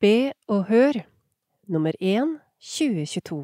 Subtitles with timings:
[0.00, 0.96] Be og hør.
[1.68, 3.42] Nummer 1 2022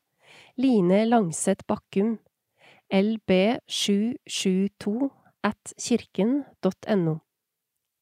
[0.56, 2.20] Line Langseth Bakkum
[2.88, 5.12] lb772
[5.44, 7.20] at kirken.no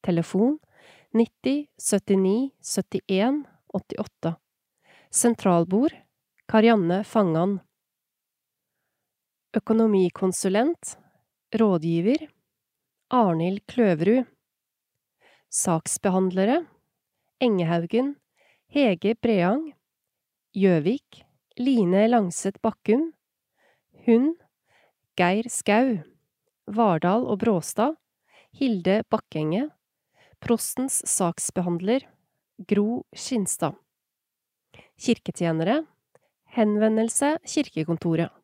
[0.06, 0.62] Telefon
[1.18, 4.38] 90 79 71 88
[5.10, 5.98] Sentralbord
[6.46, 7.65] Karianne Fangan
[9.56, 10.98] Økonomikonsulent
[11.56, 12.26] Rådgiver
[13.16, 14.26] Arnhild Kløverud
[15.48, 16.58] Saksbehandlere
[17.40, 18.10] Engehaugen
[18.76, 19.70] Hege Breang
[20.52, 21.22] Gjøvik
[21.56, 23.08] Line Langseth Bakkum
[24.04, 24.36] Hund
[25.16, 26.02] Geir Skau
[26.68, 27.96] Vardal og Bråstad
[28.60, 29.70] Hilde Bakkenge
[30.44, 32.04] Prostens saksbehandler
[32.68, 33.80] Gro Skinstad.
[35.00, 35.86] Kirketjenere
[36.58, 38.36] Henvendelse Kirkekontoret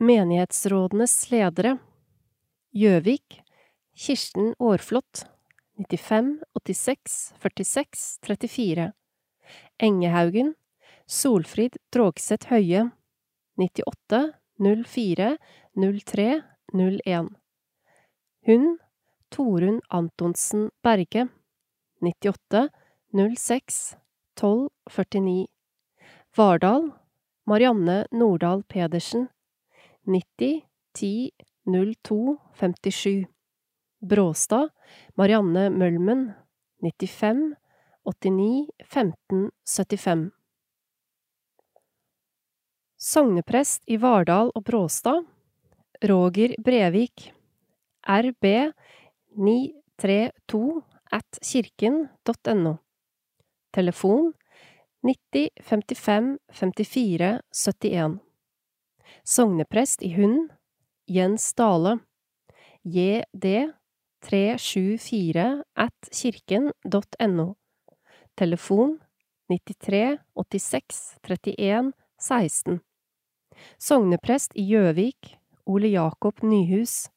[0.00, 1.72] Menighetsrådenes ledere
[2.70, 3.40] Gjøvik
[3.98, 5.24] Kirsten Aarflot
[5.74, 8.92] 95 86 46 34
[9.82, 10.52] Engehaugen
[11.10, 12.84] Solfrid Drogseth Høie
[13.58, 14.20] 98
[14.62, 15.32] 04
[15.74, 16.26] 03
[16.74, 17.32] 01
[18.46, 18.68] Hun
[19.34, 21.26] Torunn Antonsen Berge
[22.06, 22.68] 98
[23.10, 23.96] 06
[24.36, 25.48] 12 49
[26.38, 26.92] Vardal
[27.50, 29.26] Marianne Nordahl Pedersen
[30.08, 30.62] 90
[30.94, 31.30] 10
[32.02, 33.26] 02 57
[34.00, 34.70] Bråstad,
[35.14, 36.32] Marianne Mølmen,
[36.80, 37.54] 95
[38.04, 40.30] 89 15 75
[42.96, 45.26] Sogneprest i Vardal og Bråstad,
[46.08, 47.28] Roger Brevik,
[48.08, 48.48] rb
[49.36, 50.82] 932
[51.12, 52.74] at kirken.no.
[53.76, 54.32] Telefon
[55.04, 58.27] 90 55 54 71.
[59.24, 60.50] Sogneprest i Hund,
[61.06, 61.98] Jens Dale,
[62.84, 63.72] jd
[64.20, 67.54] 374 at kirken.no.
[68.34, 68.98] Telefon
[69.48, 72.80] 93 86 31 16.
[73.78, 77.08] Sogneprest i Gjøvik, Ole Jakob Nyhus,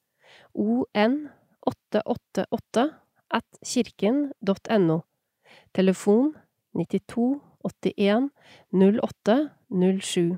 [0.53, 1.29] on
[1.65, 2.87] 888
[3.31, 5.01] at kirken.no.
[5.73, 6.33] Telefon
[6.73, 8.29] 92 81
[8.71, 9.49] 08
[10.01, 10.37] 07.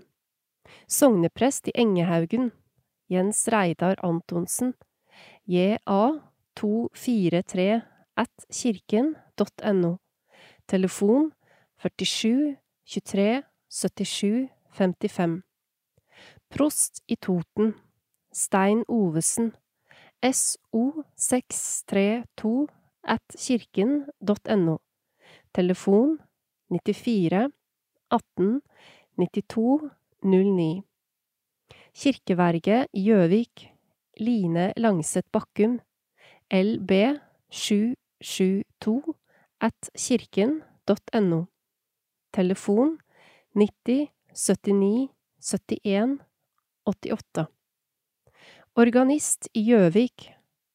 [0.87, 2.51] Sogneprest i Engehaugen,
[3.07, 4.73] Jens Reidar Antonsen,
[5.45, 5.77] ja
[6.55, 7.81] 243
[8.15, 9.97] at kirken.no.
[10.65, 11.31] Telefon
[11.77, 15.41] 47 23 77 55.
[16.49, 17.75] Prost i Toten,
[18.31, 19.55] Stein Ovesen,
[20.21, 22.67] so632
[23.03, 24.79] at kirken.no.
[25.51, 26.17] Telefon
[26.69, 27.51] 94
[28.09, 28.61] 18
[29.17, 29.89] 92
[30.23, 30.83] 09.
[31.93, 33.71] Kirkeverget Gjøvik,
[34.17, 35.79] Line Langseth Bakkum,
[36.51, 36.91] lb
[37.51, 39.15] 772
[39.61, 41.43] at kirken.no.
[42.33, 42.99] Telefon
[43.55, 45.09] 90 79
[45.39, 46.19] 71
[46.85, 47.45] 88.
[48.75, 50.31] Organist i Gjøvik,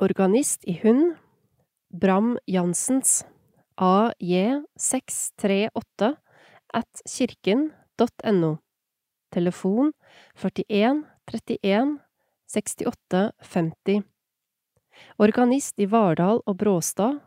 [0.01, 1.15] Organist i Hund,
[1.89, 3.25] Bram Jansens,
[3.75, 6.15] AJ638
[6.73, 8.57] at kirken.no.
[9.31, 9.93] Telefon
[10.35, 11.99] 41 31
[12.47, 14.03] 68 50.
[15.17, 17.19] Organist i Vardal og Bråstad,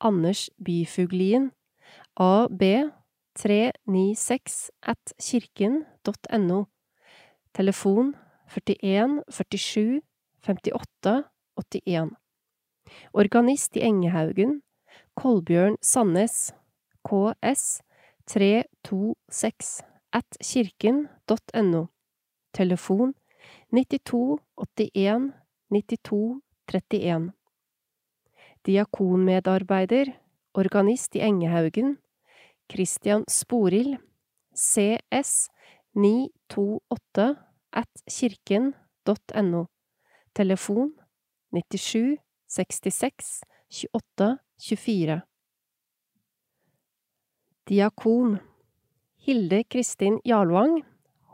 [0.00, 1.50] Anders Byfuglien,
[2.16, 2.62] AB
[3.38, 6.64] 396 at kirken.no.
[7.54, 8.16] Telefon
[8.48, 10.00] 41 47
[10.40, 11.24] 58
[11.56, 12.10] 81.
[13.12, 14.62] Organist i Engehaugen,
[15.14, 16.52] Kolbjørn Sandnes,
[17.06, 17.80] KS
[18.26, 19.82] 326
[20.12, 21.86] at kirken.no.
[22.54, 23.14] Telefon
[23.70, 25.32] 92 81
[25.70, 27.32] 92 31.
[28.66, 30.12] Diakonmedarbeider,
[30.54, 31.98] organist i Engehaugen,
[32.68, 33.98] Christian Sporild,
[34.54, 35.48] CS
[35.94, 37.36] 928
[37.72, 39.66] at kirken.no.
[40.32, 40.92] Telefon
[41.50, 45.22] 97 66 28 24.
[47.66, 48.40] Diakon
[49.26, 50.84] Hilde Kristin Jarlvang,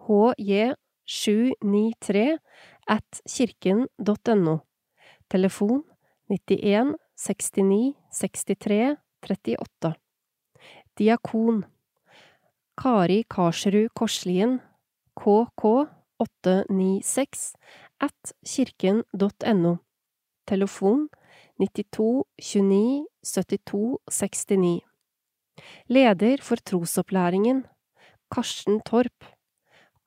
[0.09, 2.39] HJ793
[2.87, 4.61] at kirken.no.
[5.29, 5.85] Telefon
[6.29, 10.04] 91 69 63 38.
[10.99, 11.65] Diakon
[12.79, 14.61] Kari Karsrud Korslien,
[15.19, 15.89] KK
[16.19, 17.55] 896
[18.01, 19.77] at kirken.no.
[20.47, 21.09] Telefon
[21.59, 24.83] 92 29 72 69.
[25.89, 27.67] Leder for trosopplæringen
[28.31, 29.25] Karsten Torp,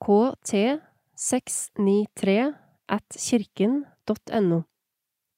[0.00, 0.80] KT
[1.16, 2.54] 693
[2.88, 4.62] at kirken.no.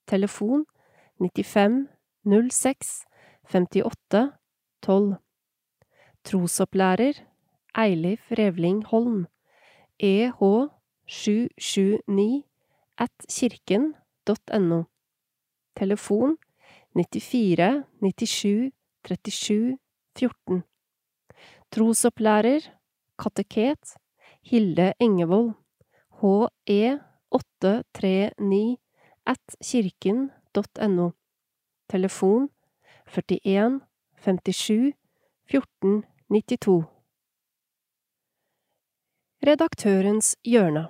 [0.07, 0.65] Telefon
[1.19, 1.89] 95
[2.51, 3.05] 06
[3.45, 4.33] 58
[4.83, 5.17] 12.
[6.25, 7.17] Trosopplærer
[7.75, 9.27] Eilif Revling Holm,
[9.99, 10.41] EH
[11.07, 12.45] 779
[12.99, 14.83] at kirken.no.
[15.77, 16.37] Telefon
[16.95, 18.73] 94 97
[19.05, 19.79] 37
[20.19, 20.63] 14.
[21.73, 22.61] Trosopplærer
[23.19, 23.97] Kateket
[24.43, 25.53] Hilde Engevold,
[26.21, 27.01] HE
[27.31, 28.77] 839
[29.27, 31.11] at kirken.no.
[31.89, 32.51] Telefon
[33.07, 33.81] 41
[34.17, 34.93] 57
[35.51, 36.85] 14 92.
[39.43, 40.85] Redaktørens hjørne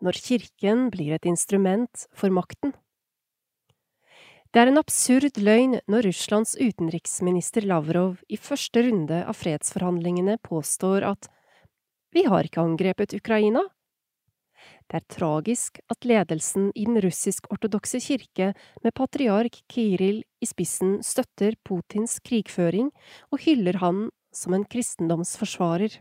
[0.00, 2.72] Når kirken blir et instrument for makten.
[4.48, 11.04] Det er en absurd løgn når Russlands utenriksminister Lavrov i første runde av fredsforhandlingene påstår
[11.10, 11.28] at
[12.16, 13.66] vi har ikke angrepet Ukraina.
[14.90, 18.52] Det er tragisk at ledelsen i den russisk-ortodokse kirke
[18.84, 22.90] med patriark Kiril i spissen støtter Putins krigføring
[23.32, 26.00] og hyller han som en kristendomsforsvarer.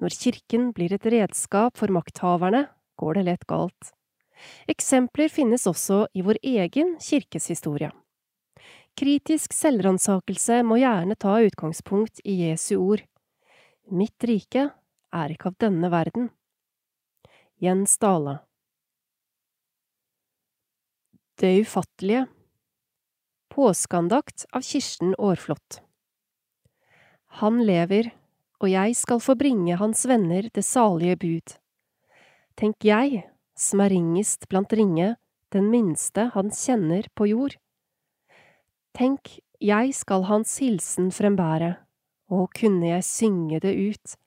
[0.00, 2.66] Når kirken blir et redskap for makthaverne,
[2.98, 3.92] går det lett galt.
[4.68, 7.92] Eksempler finnes også i vår egen kirkes historie.
[8.96, 13.04] Kritisk selvransakelse må gjerne ta utgangspunkt i Jesu ord.
[13.92, 14.70] Mitt rike
[15.12, 16.30] er ikke av denne verden.
[17.58, 17.98] Jens
[21.40, 22.26] Det ufattelige
[23.48, 25.80] Påskeandakt av Kirsten Aarflot
[27.40, 28.10] Han lever,
[28.60, 31.56] og jeg skal få bringe hans venner det salige bud.
[32.60, 33.24] Tenk jeg,
[33.56, 35.16] som er ringest blant ringe,
[35.48, 37.56] den minste han kjenner på jord.
[38.92, 41.78] Tenk, jeg skal hans hilsen frembære,
[42.28, 44.18] og kunne jeg synge det ut.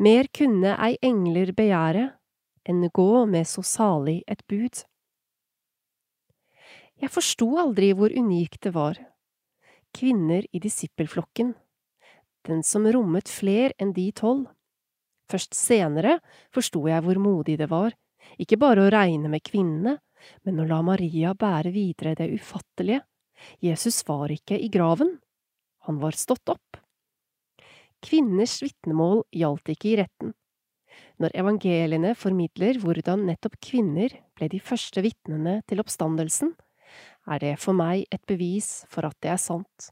[0.00, 2.14] Mer kunne ei engler begjære
[2.66, 4.82] enn gå med så salig et bud.
[6.96, 8.98] Jeg forsto aldri hvor unikt det var.
[9.96, 11.54] Kvinner i disippelflokken,
[12.48, 14.46] den som rommet fler enn de tolv.
[15.30, 16.20] Først senere
[16.54, 17.94] forsto jeg hvor modig det var,
[18.38, 19.96] ikke bare å regne med kvinnene,
[20.46, 23.02] men å la Maria bære videre det ufattelige.
[23.62, 25.18] Jesus var ikke i graven,
[25.86, 26.80] han var stått opp.
[28.02, 30.32] Kvinners vitnemål gjaldt ikke i retten.
[31.22, 36.52] Når evangeliene formidler hvordan nettopp kvinner ble de første vitnene til oppstandelsen,
[37.26, 39.88] er det for meg et bevis for at det er sant,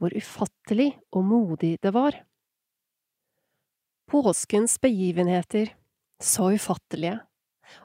[0.00, 2.16] hvor ufattelig og modig det var.
[4.08, 5.74] Påskens begivenheter,
[6.22, 7.18] så ufattelige,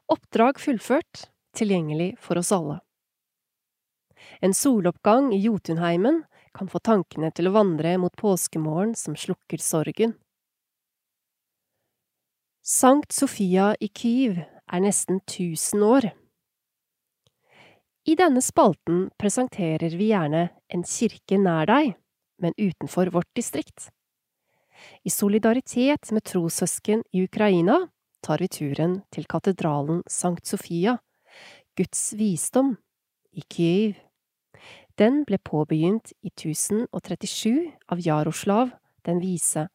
[0.07, 2.79] oppdrag fullført, tilgjengelig for oss alle.
[4.39, 6.23] En soloppgang i Jotunheimen
[6.55, 10.15] kan få tankene til å vandre mot påskemorgen som slukker sorgen.
[12.71, 16.05] Sankt Sofia i Kyiv er nesten tusen år.
[18.07, 21.89] I denne spalten presenterer vi gjerne en kirke nær deg,
[22.39, 23.89] men utenfor vårt distrikt.
[25.03, 27.75] I solidaritet med trossøsken i Ukraina
[28.23, 30.95] tar vi turen til katedralen Sankt Sofia,
[31.75, 32.77] Guds visdom,
[33.35, 33.99] i Kyiv.
[34.95, 38.71] Den ble påbegynt i 1037 av Jaroslav
[39.03, 39.67] den vise,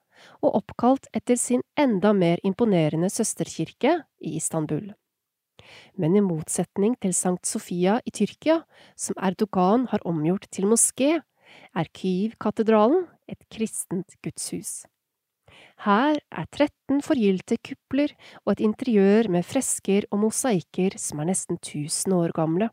[0.42, 4.92] og oppkalt etter sin enda mer imponerende søsterkirke i Istanbul.
[5.96, 8.60] Men i motsetning til Sankt Sofia i Tyrkia,
[8.96, 11.16] som Erdogan har omgjort til moské,
[11.74, 14.84] er Kyiv-katedralen et kristent gudshus.
[15.84, 18.12] Her er 13 forgylte kupler
[18.44, 22.70] og et interiør med fresker og mosaikker som er nesten 1000 år gamle.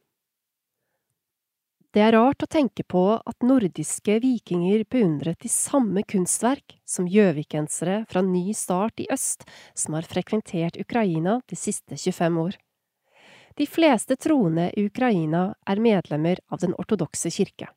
[1.94, 8.00] Det er rart å tenke på at nordiske vikinger beundret de samme kunstverk som gjøvikensere
[8.10, 9.46] fra Ny Start i øst
[9.78, 12.58] som har frekventert Ukraina de siste 25 år.
[13.62, 17.70] De fleste troende i Ukraina er medlemmer av den ortodokse kirke.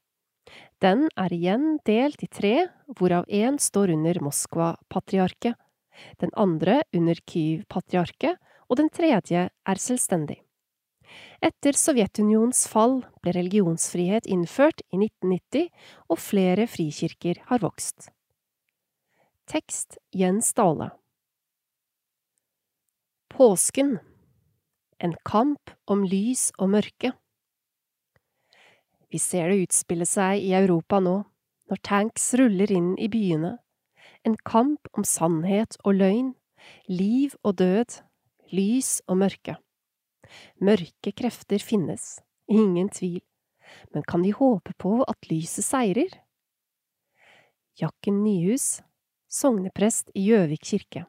[0.81, 2.55] Den er igjen delt i tre,
[2.97, 5.61] hvorav én står under Moskva-patriarket,
[6.25, 10.46] den andre under Kyiv-patriarket, og den tredje er selvstendig.
[11.45, 15.71] Etter Sovjetunionens fall ble religionsfrihet innført i 1990,
[16.11, 18.11] og flere frikirker har vokst.
[19.47, 20.91] Tekst Jens Dale
[23.31, 23.99] Påsken
[24.99, 27.13] En kamp om lys og mørke
[29.13, 31.21] Vi ser det utspille seg i Europa nå,
[31.71, 33.53] når tanks ruller inn i byene.
[34.27, 36.33] En kamp om sannhet og løgn,
[36.91, 38.01] liv og død,
[38.51, 39.55] lys og mørke.
[40.61, 43.23] Mørke krefter finnes, ingen tvil,
[43.95, 46.13] men kan de håpe på at lyset seirer?
[47.77, 48.81] Jakken Nyhus,
[49.29, 51.05] sogneprest i Gjøvik kirke.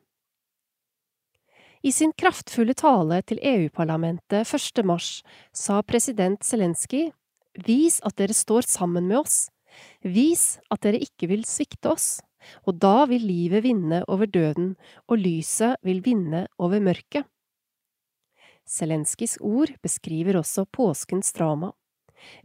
[1.85, 4.83] I sin kraftfulle tale til EU-parlamentet 1.
[4.85, 5.21] mars
[5.55, 7.11] sa president Zelenskyj
[7.65, 9.47] Vis at dere står sammen med oss.
[10.05, 12.19] Vis at dere ikke vil svikte oss,
[12.69, 14.75] og da vil livet vinne over døden,
[15.09, 17.25] og lyset vil vinne over mørket.
[18.67, 21.71] Zelenskyjs ord beskriver også påskens drama.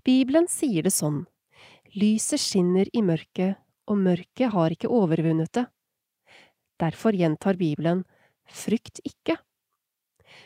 [0.06, 1.24] Bibelen sier det sånn,
[1.98, 3.58] lyset skinner i mørket,
[3.90, 5.66] og mørket har ikke overvunnet det.
[6.78, 8.04] Derfor gjentar Bibelen,
[8.46, 9.36] frykt ikke.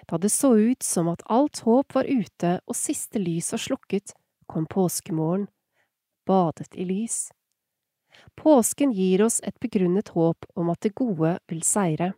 [0.09, 4.15] Da det så ut som at alt håp var ute og siste lys var slukket,
[4.47, 5.49] kom påskemorgen,
[6.27, 7.27] badet i lys.
[8.37, 12.15] Påsken gir oss et begrunnet håp om at det gode vil seire.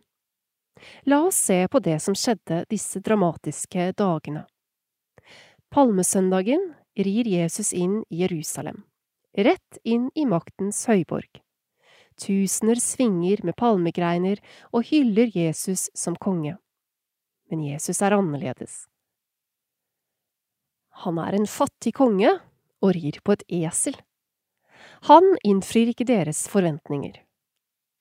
[1.03, 4.45] La oss se på det som skjedde disse dramatiske dagene.
[5.69, 8.83] Palmesøndagen rir Jesus inn i Jerusalem,
[9.37, 11.41] rett inn i maktens høyborg.
[12.19, 14.41] Tusener svinger med palmegreiner
[14.73, 16.57] og hyller Jesus som konge.
[17.49, 18.87] Men Jesus er annerledes.
[21.05, 22.33] Han er en fattig konge
[22.83, 23.95] og rir på et esel.
[25.07, 27.15] Han innfrir ikke deres forventninger.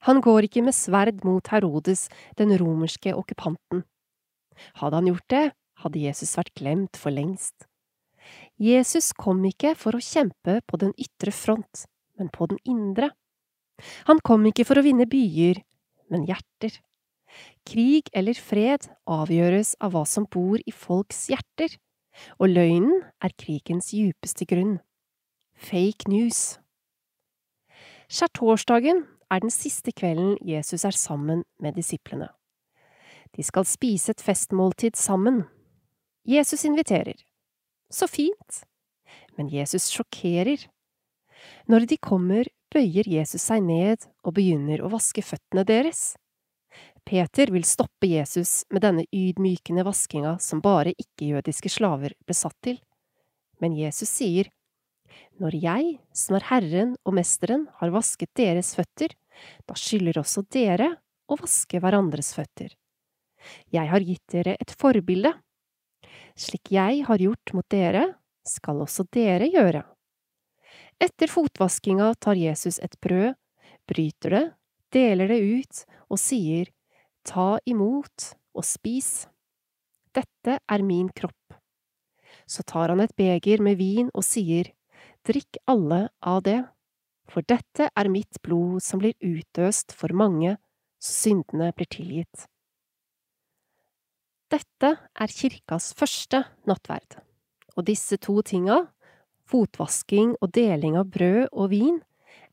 [0.06, 2.06] Han går ikke med sverd mot Herodes,
[2.38, 3.82] den romerske okkupanten.
[4.78, 5.44] Hadde han gjort det,
[5.82, 7.66] hadde Jesus vært glemt for lengst.
[8.58, 11.86] Jesus kom ikke for å kjempe på den ytre front,
[12.18, 13.12] men på den indre.
[14.10, 15.62] Han kom ikke for å vinne byer,
[16.10, 16.80] men hjerter.
[17.68, 21.76] Krig eller fred avgjøres av hva som bor i folks hjerter,
[22.42, 24.78] og løgnen er krigens djupeste grunn.
[25.54, 26.58] Fake news.
[28.08, 32.30] Skjærtorsdagen er den siste kvelden Jesus er sammen med disiplene.
[33.36, 35.44] De skal spise et festmåltid sammen.
[36.28, 37.16] Jesus inviterer.
[37.90, 38.62] Så fint!
[39.36, 40.66] Men Jesus sjokkerer.
[41.68, 46.16] Når de kommer, bøyer Jesus seg ned og begynner å vaske føttene deres.
[47.08, 52.80] Peter vil stoppe Jesus med denne ydmykende vaskinga som bare ikke-jødiske slaver ble satt til.
[53.62, 54.50] Men Jesus sier,
[55.38, 59.12] Når jeg, som er Herren og Mesteren, har vasket deres føtter,
[59.70, 60.88] da skylder også dere
[61.30, 62.72] å vaske hverandres føtter.
[63.70, 65.30] Jeg har gitt dere et forbilde.
[66.38, 68.02] Slik jeg har gjort mot dere,
[68.42, 69.84] skal også dere gjøre.
[70.98, 73.36] Etter fotvaskinga tar Jesus et brød,
[73.86, 74.44] bryter det,
[74.90, 76.72] deler det ut og sier,
[77.28, 79.28] Ta imot og spis.
[80.16, 81.58] Dette er min kropp.
[82.48, 84.70] Så tar han et beger med vin og sier,
[85.28, 86.62] Drikk alle av det,
[87.28, 90.56] for dette er mitt blod som blir utøst for mange,
[90.98, 92.46] så syndene blir tilgitt.
[94.48, 97.18] Dette er kirkas første nattverd,
[97.76, 98.86] og disse to tinga,
[99.48, 102.00] fotvasking og deling av brød og vin,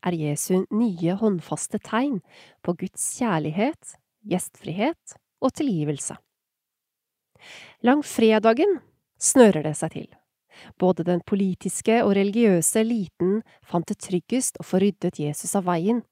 [0.05, 2.19] er Jesu nye håndfaste tegn
[2.61, 3.95] på Guds kjærlighet
[4.27, 6.17] gjestfrihet og tilgivelse.
[7.85, 8.79] Langfredagen
[9.21, 10.07] snører det seg til.
[10.79, 16.03] Både den politiske og religiøse eliten fant det tryggest å få ryddet Jesus av veien.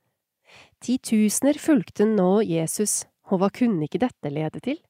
[0.84, 4.82] Titusener fulgte nå Jesus, og hva kunne ikke dette lede til?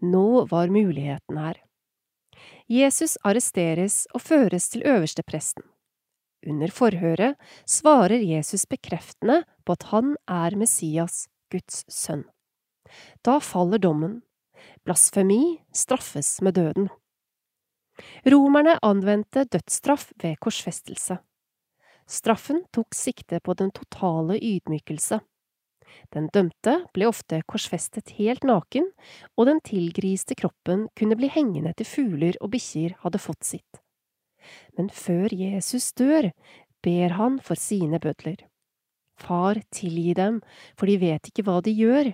[0.00, 1.62] Nå var muligheten her.
[2.70, 5.64] Jesus arresteres og føres til øverstepresten.
[6.46, 12.24] Under forhøret svarer Jesus bekreftende på at han er Messias, Guds sønn.
[13.26, 14.20] Da faller dommen.
[14.86, 16.88] Blasfemi straffes med døden.
[18.26, 21.18] Romerne anvendte dødsstraff ved korsfestelse.
[22.06, 25.20] Straffen tok sikte på den totale ydmykelse.
[26.14, 28.90] Den dømte ble ofte korsfestet helt naken,
[29.36, 33.80] og den tilgriste kroppen kunne bli hengende til fugler og bikkjer hadde fått sitt.
[34.78, 36.30] Men før Jesus dør,
[36.84, 38.44] ber han for sine bødler.
[39.16, 40.42] Far, tilgi dem,
[40.76, 42.12] for de vet ikke hva de gjør.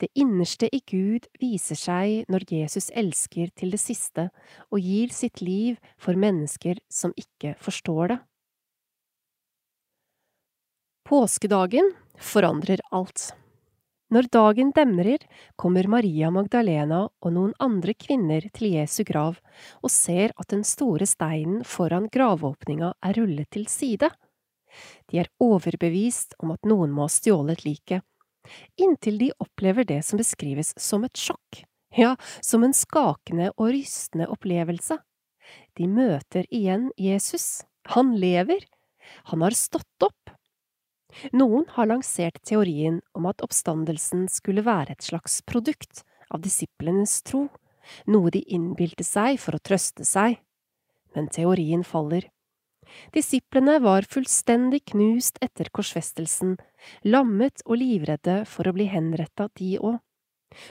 [0.00, 4.30] Det innerste i Gud viser seg når Jesus elsker til det siste
[4.70, 8.18] og gir sitt liv for mennesker som ikke forstår det.
[11.04, 13.32] Påskedagen forandrer alt.
[14.10, 15.22] Når dagen demrer,
[15.54, 19.36] kommer Maria Magdalena og noen andre kvinner til Jesu grav
[19.82, 24.08] og ser at den store steinen foran gravåpninga er rullet til side.
[25.10, 28.02] De er overbevist om at noen må ha stjålet liket,
[28.80, 31.62] inntil de opplever det som beskrives som et sjokk,
[31.96, 34.98] ja, som en skakende og rystende opplevelse.
[35.78, 37.64] De møter igjen Jesus.
[37.94, 38.62] Han lever.
[39.32, 40.34] Han har stått opp.
[41.34, 47.48] Noen har lansert teorien om at oppstandelsen skulle være et slags produkt av disiplenes tro,
[48.06, 50.38] noe de innbilte seg for å trøste seg.
[51.16, 52.28] Men teorien faller.
[53.14, 56.56] Disiplene var fullstendig knust etter korsfestelsen,
[57.04, 59.98] lammet og livredde for å bli henretta, de òg.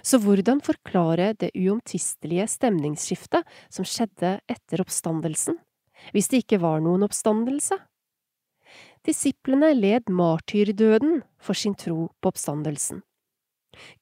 [0.04, 5.56] Så hvordan forklare det uomtvistelige stemningsskiftet som skjedde etter oppstandelsen,
[6.12, 7.78] hvis det ikke var noen oppstandelse?
[9.08, 13.00] Disiplene led martyrdøden for sin tro på oppstandelsen.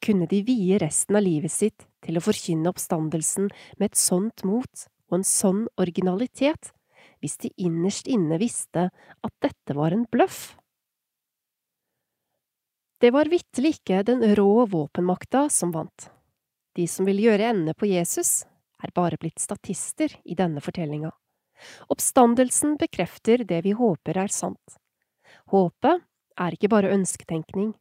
[0.01, 4.87] Kunne de vie resten av livet sitt til å forkynne oppstandelsen med et sånt mot
[5.07, 6.71] og en sånn originalitet
[7.21, 10.57] hvis de innerst inne visste at dette var en bløff.
[12.97, 16.09] Det var vitterlig ikke den rå våpenmakta som vant.
[16.77, 18.45] De som vil gjøre ende på Jesus,
[18.81, 21.11] er bare blitt statister i denne fortellinga.
[21.93, 24.77] Oppstandelsen bekrefter det vi håper er sant.
[25.53, 26.05] Håpet
[26.37, 27.71] er ikke bare ønsketenkning,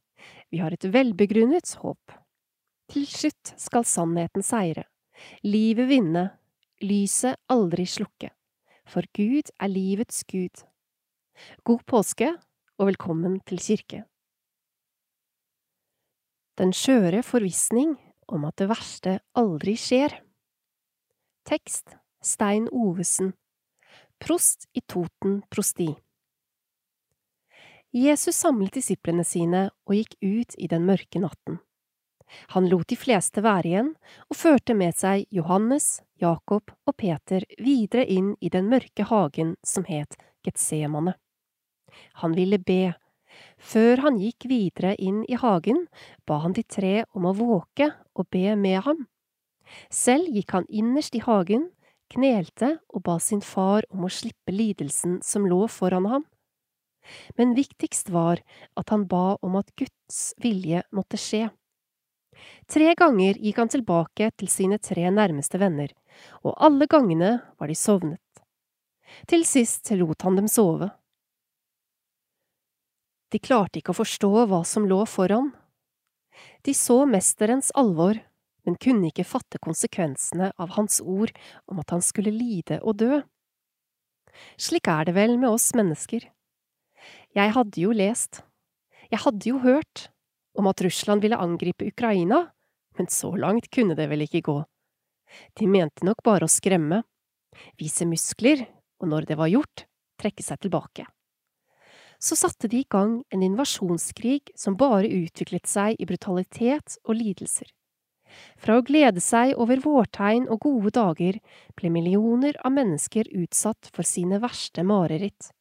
[0.49, 2.17] vi har et velbegrunnet håp.
[2.89, 4.87] Til slutt skal sannheten seire,
[5.45, 6.29] livet vinne,
[6.81, 8.31] lyset aldri slukke
[8.87, 10.63] for Gud er livets Gud.
[11.67, 12.31] God påske
[12.77, 14.03] og velkommen til kirke.
[16.57, 17.97] Den skjøre forvissning
[18.27, 20.15] om at det verste aldri skjer.
[21.47, 23.35] Tekst Stein Ovesen
[24.19, 25.91] Prost i Toten prosti
[27.93, 31.61] Jesus samlet disiplene sine og gikk ut i den mørke natten.
[32.53, 33.93] Han lot de fleste være igjen,
[34.29, 39.85] og førte med seg Johannes, Jakob og Peter videre inn i den mørke hagen som
[39.87, 41.15] het Getsemane.
[42.21, 42.95] Han ville be.
[43.57, 45.85] Før han gikk videre inn i hagen,
[46.25, 49.05] ba han de tre om å våke og be med ham.
[49.93, 51.69] Selv gikk han innerst i hagen,
[52.11, 56.25] knelte og ba sin far om å slippe lidelsen som lå foran ham.
[57.39, 58.41] Men viktigst var
[58.79, 61.47] at han ba om at Guds vilje måtte skje.
[62.67, 65.93] Tre ganger gikk han tilbake til sine tre nærmeste venner,
[66.43, 68.21] og alle gangene var de sovnet.
[69.27, 70.89] Til sist lot han dem sove.
[73.31, 75.51] De klarte ikke å forstå hva som lå foran.
[76.63, 78.19] De så mesterens alvor,
[78.67, 81.31] men kunne ikke fatte konsekvensene av hans ord
[81.71, 83.21] om at han skulle lide og dø.
[84.59, 86.27] Slik er det vel med oss mennesker.
[87.35, 88.43] Jeg hadde jo lest,
[89.11, 90.09] jeg hadde jo hørt,
[90.57, 92.47] om at Russland ville angripe Ukraina,
[92.97, 94.57] men så langt kunne det vel ikke gå.
[95.59, 97.03] De mente nok bare å skremme,
[97.77, 98.65] vise muskler,
[99.01, 99.85] og når det var gjort,
[100.17, 101.05] trekke seg tilbake.
[102.17, 107.69] Så satte de i gang en invasjonskrig som bare utviklet seg i brutalitet og lidelser.
[108.57, 111.37] Fra å glede seg over vårtegn og gode dager
[111.77, 115.51] ble millioner av mennesker utsatt for sine verste mareritt.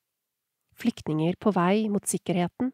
[0.77, 2.73] Flyktninger på vei mot sikkerheten,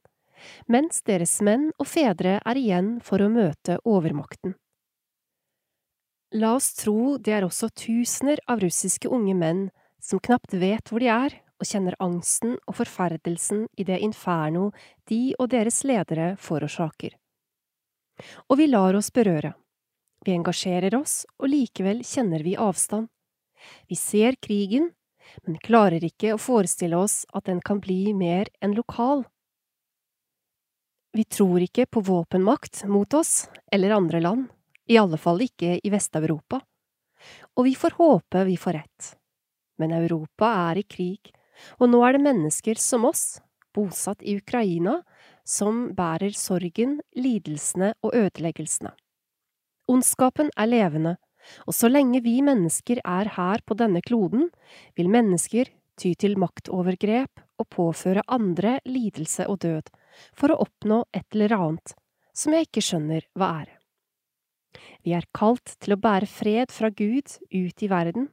[0.67, 4.57] mens deres menn og fedre er igjen for å møte overmakten.
[6.33, 9.67] La oss tro det er også tusener av russiske unge menn
[10.03, 14.73] som knapt vet hvor de er, og kjenner angsten og forferdelsen i det inferno
[15.07, 17.15] de og deres ledere forårsaker.
[18.51, 19.53] Og vi lar oss berøre.
[20.27, 23.09] Vi engasjerer oss, og likevel kjenner vi avstand.
[23.87, 24.91] Vi ser krigen,
[25.47, 29.25] men klarer ikke å forestille oss at den kan bli mer enn lokal.
[31.13, 34.47] Vi tror ikke på våpenmakt mot oss eller andre land,
[34.89, 36.63] i alle fall ikke i Vest-Europa.
[37.57, 39.11] Og vi får håpe vi får rett.
[39.77, 41.33] Men Europa er i krig,
[41.77, 43.43] og nå er det mennesker som oss,
[43.77, 45.03] bosatt i Ukraina,
[45.45, 48.95] som bærer sorgen, lidelsene og ødeleggelsene.
[49.93, 51.17] Ondskapen er levende,
[51.67, 54.49] og så lenge vi mennesker er her på denne kloden,
[54.97, 55.69] vil mennesker
[56.01, 59.91] ty til maktovergrep og påføre andre lidelse og død,
[60.37, 61.95] for å oppnå et eller annet
[62.33, 63.73] som jeg ikke skjønner hva er.
[65.05, 68.31] Vi er kalt til å bære fred fra Gud ut i verden.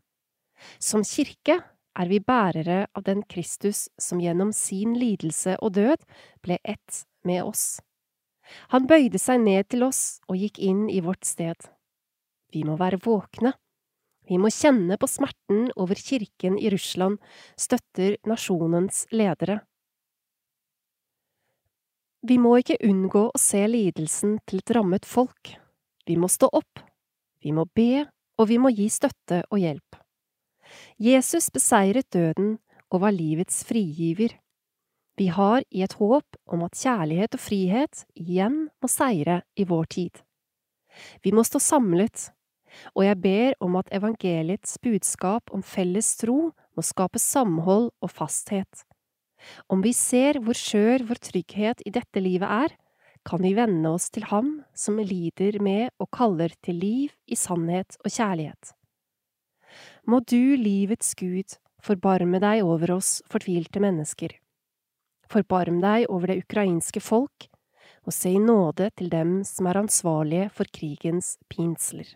[0.79, 1.59] Som kirke
[1.99, 6.05] er vi bærere av den Kristus som gjennom sin lidelse og død
[6.45, 7.79] ble ett med oss.
[8.73, 11.57] Han bøyde seg ned til oss og gikk inn i vårt sted.
[12.53, 13.53] Vi må være våkne.
[14.29, 17.17] Vi må kjenne på smerten over kirken i Russland,
[17.57, 19.63] støtter nasjonens ledere.
[22.19, 25.53] Vi må ikke unngå å se lidelsen til et rammet folk.
[26.03, 26.81] Vi må stå opp,
[27.39, 28.03] vi må be,
[28.39, 29.99] og vi må gi støtte og hjelp.
[30.99, 32.57] Jesus beseiret døden
[32.91, 34.35] og var livets frigiver.
[35.19, 39.87] Vi har i et håp om at kjærlighet og frihet igjen må seire i vår
[39.95, 40.19] tid.
[41.23, 42.29] Vi må stå samlet,
[42.95, 48.88] og jeg ber om at evangeliets budskap om felles tro må skape samhold og fasthet.
[49.71, 52.75] Om vi ser hvor skjør vår trygghet i dette livet er,
[53.27, 57.99] kan vi vende oss til Ham som lider med og kaller til liv i sannhet
[58.03, 58.73] og kjærlighet.
[60.09, 64.33] Må du, livets Gud, forbarme deg over oss fortvilte mennesker.
[65.29, 67.49] Forbarm deg over det ukrainske folk,
[68.07, 72.07] og se i nåde til dem som er ansvarlige for krigens pinsler.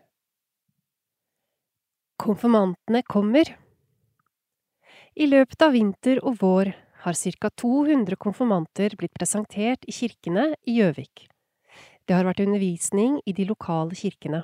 [2.17, 3.51] Konfirmantene kommer.
[5.13, 6.71] I løpet av vinter og vår
[7.03, 11.27] har ca 200 konfirmanter blitt presentert i kirkene i Gjøvik.
[12.07, 14.43] Det har vært undervisning i de lokale kirkene.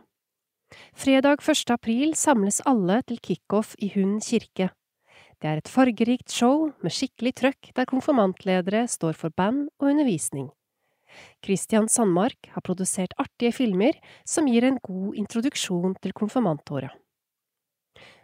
[0.93, 1.71] Fredag 1.
[1.73, 4.69] april samles alle til kickoff i Hund kirke.
[5.39, 10.49] Det er et fargerikt show med skikkelig trøkk der konfirmantledere står for band og undervisning.
[11.43, 16.91] Christian Sandmark har produsert artige filmer som gir en god introduksjon til konfirmantåret.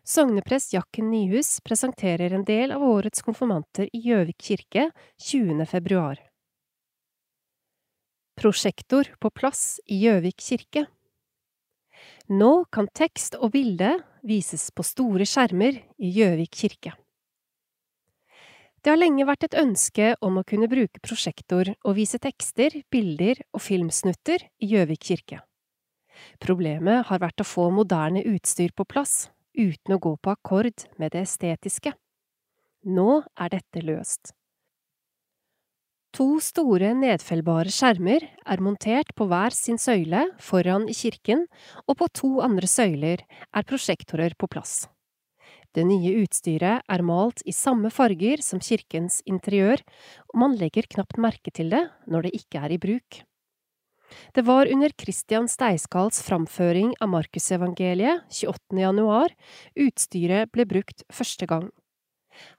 [0.08, 5.65] Sogneprest Jakken Nyhus presenterer en del av årets konfirmanter i Gjøvik kirke 20.
[5.65, 6.20] februar.
[8.38, 10.86] Prosjektor på plass i Gjøvik kirke
[12.30, 16.94] Nå kan tekst og bilde vises på store skjermer i Gjøvik kirke.
[18.86, 23.41] Det har lenge vært et ønske om å kunne bruke prosjektor og vise tekster, bilder
[23.58, 25.41] og filmsnutter i Gjøvik kirke.
[26.38, 29.24] Problemet har vært å få moderne utstyr på plass
[29.58, 31.96] uten å gå på akkord med det estetiske.
[32.86, 34.36] Nå er dette løst.
[36.15, 41.44] To store nedfellbare skjermer er montert på hver sin søyle foran i kirken,
[41.89, 44.86] og på to andre søyler er prosjektorer på plass.
[45.76, 49.84] Det nye utstyret er malt i samme farger som kirkens interiør,
[50.32, 53.26] og man legger knapt merke til det når det ikke er i bruk.
[54.34, 58.80] Det var under Christian Steiskalds framføring av Markusevangeliet 28.
[58.80, 59.34] januar
[59.76, 61.70] utstyret ble brukt første gang.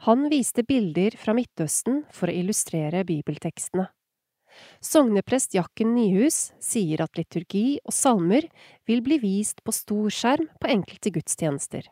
[0.09, 3.91] Han viste bilder fra Midtøsten for å illustrere bibeltekstene.
[4.81, 8.49] Sogneprest Jakken Nyhus sier at liturgi og salmer
[8.89, 11.89] vil bli vist på stor skjerm på enkelte gudstjenester.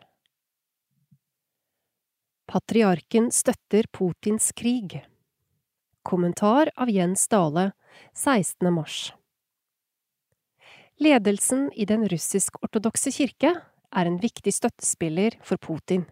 [2.49, 5.03] Patriarken støtter Putins krig.
[6.05, 7.71] Kommentar av Jens Dale,
[8.12, 8.73] 16.
[8.73, 9.12] mars.
[11.02, 16.04] Ledelsen i den russisk-ortodokse kirke er en viktig støttespiller for Putin.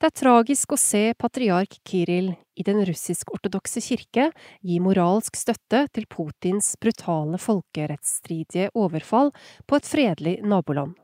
[0.00, 4.30] Det er tragisk å se patriark Kiril i den russisk-ortodokse kirke
[4.64, 9.30] gi moralsk støtte til Putins brutale folkerettsstridige overfall
[9.68, 10.96] på et fredelig naboland.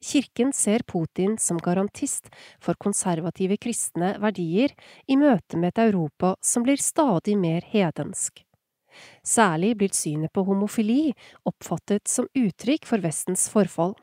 [0.00, 2.32] Kirken ser Putin som garantist
[2.64, 4.72] for konservative kristne verdier
[5.06, 8.40] i møte med et Europa som blir stadig mer hedensk.
[9.26, 11.12] Særlig blir synet på homofili
[11.48, 13.94] oppfattet som uttrykk for Vestens forfall.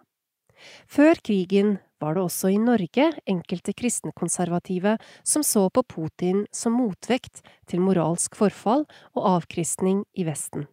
[0.89, 7.43] Før krigen var det også i Norge enkelte kristenkonservative som så på Putin som motvekt
[7.69, 10.67] til moralsk forfall og avkristning i Vesten.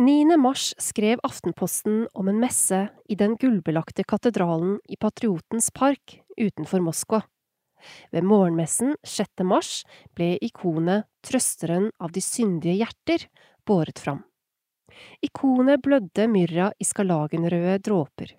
[0.00, 0.36] 9.
[0.40, 7.20] mars skrev Aftenposten om en messe i den gullbelagte katedralen i Patriotens park utenfor Moskva.
[8.10, 9.44] Ved morgenmessen 6.
[9.44, 9.84] mars
[10.16, 13.26] ble ikonet Trøsteren av de syndige hjerter
[13.68, 14.22] båret fram.
[15.24, 18.34] Ikonet blødde myrra i skarlagenrøde dråper.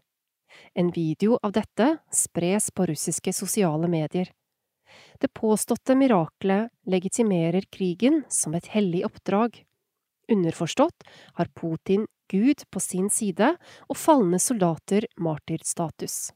[0.76, 4.32] En video av dette spres på russiske sosiale medier.
[5.20, 9.64] Det påståtte miraklet legitimerer krigen som et hellig oppdrag.
[10.32, 13.56] Underforstått har Putin Gud på sin side
[13.88, 16.32] og falne soldater martyrstatus.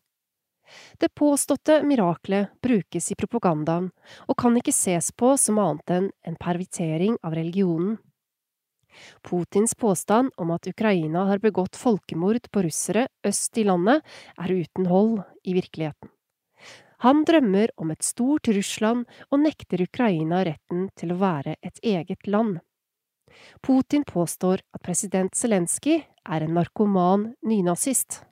[1.00, 3.92] Det påståtte miraklet brukes i propagandaen
[4.26, 7.98] og kan ikke ses på som annet enn en pervitering av religionen.
[9.22, 14.04] Putins påstand om at Ukraina har begått folkemord på russere øst i landet,
[14.40, 16.12] er uten hold i virkeligheten.
[17.04, 22.28] Han drømmer om et stort Russland og nekter Ukraina retten til å være et eget
[22.28, 22.62] land.
[23.62, 28.24] Putin påstår at president Zelenskyj er en narkoman nynazist.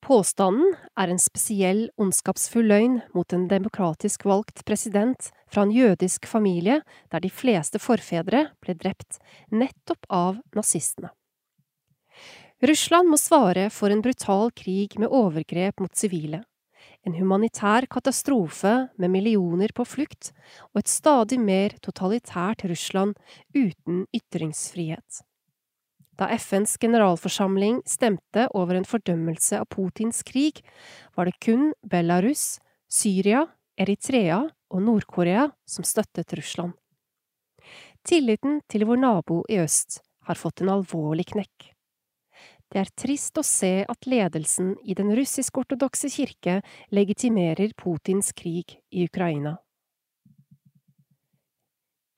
[0.00, 6.80] Påstanden er en spesiell ondskapsfull løgn mot en demokratisk valgt president fra en jødisk familie
[7.12, 9.20] der de fleste forfedre ble drept
[9.52, 11.12] nettopp av nazistene.
[12.64, 16.42] Russland må svare for en brutal krig med overgrep mot sivile,
[17.04, 20.32] en humanitær katastrofe med millioner på flukt
[20.72, 23.16] og et stadig mer totalitært Russland
[23.56, 25.24] uten ytringsfrihet.
[26.20, 30.60] Da FNs generalforsamling stemte over en fordømmelse av Putins krig,
[31.16, 32.58] var det kun Belarus,
[32.92, 33.46] Syria,
[33.80, 36.76] Eritrea og Nord-Korea som støttet Russland.
[38.04, 41.72] Tilliten til vår nabo i øst har fått en alvorlig knekk.
[42.70, 46.60] Det er trist å se at ledelsen i den russisk-ortodokse kirke
[46.92, 49.56] legitimerer Putins krig i Ukraina.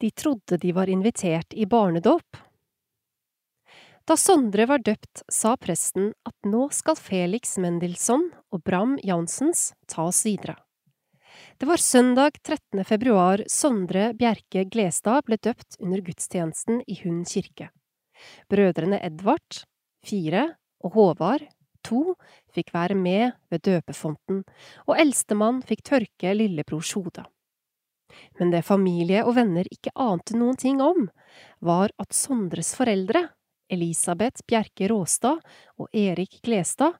[0.02, 2.42] De trodde de var invitert i barnedåp,
[4.08, 10.24] da Sondre var døpt, sa presten at nå skal Felix Mendelssohn og Bram Janssens tas
[10.26, 10.56] videre.
[11.58, 12.82] Det var søndag 13.
[12.84, 17.70] februar Sondre Bjerke Glestad ble døpt under gudstjenesten i Hund kirke.
[18.50, 19.62] Brødrene Edvard,
[20.04, 20.48] fire,
[20.82, 21.46] og Håvard,
[21.86, 22.16] to,
[22.54, 24.42] fikk være med ved døpefonten,
[24.86, 27.24] og eldstemann fikk tørke lillebrors hode.
[28.38, 31.06] Men det familie og venner ikke ante noen ting om,
[31.64, 33.28] var at Sondres foreldre
[33.72, 35.40] Elisabeth Bjerke Råstad
[35.80, 36.98] og Erik Glestad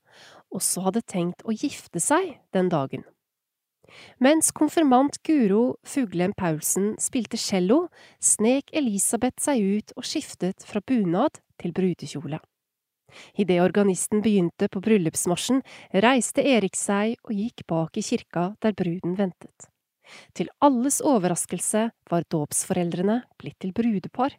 [0.53, 3.05] også hadde tenkt å gifte seg den dagen.
[4.23, 7.89] Mens konfirmant Guro Fuglem Paulsen spilte cello,
[8.21, 12.41] snek Elisabeth seg ut og skiftet fra bunad til brudekjole.
[13.37, 15.61] Idet organisten begynte på bryllupsmarsjen,
[15.93, 19.69] reiste Erik seg og gikk bak i kirka der bruden ventet.
[20.37, 24.35] Til alles overraskelse var dåpsforeldrene blitt til brudepar.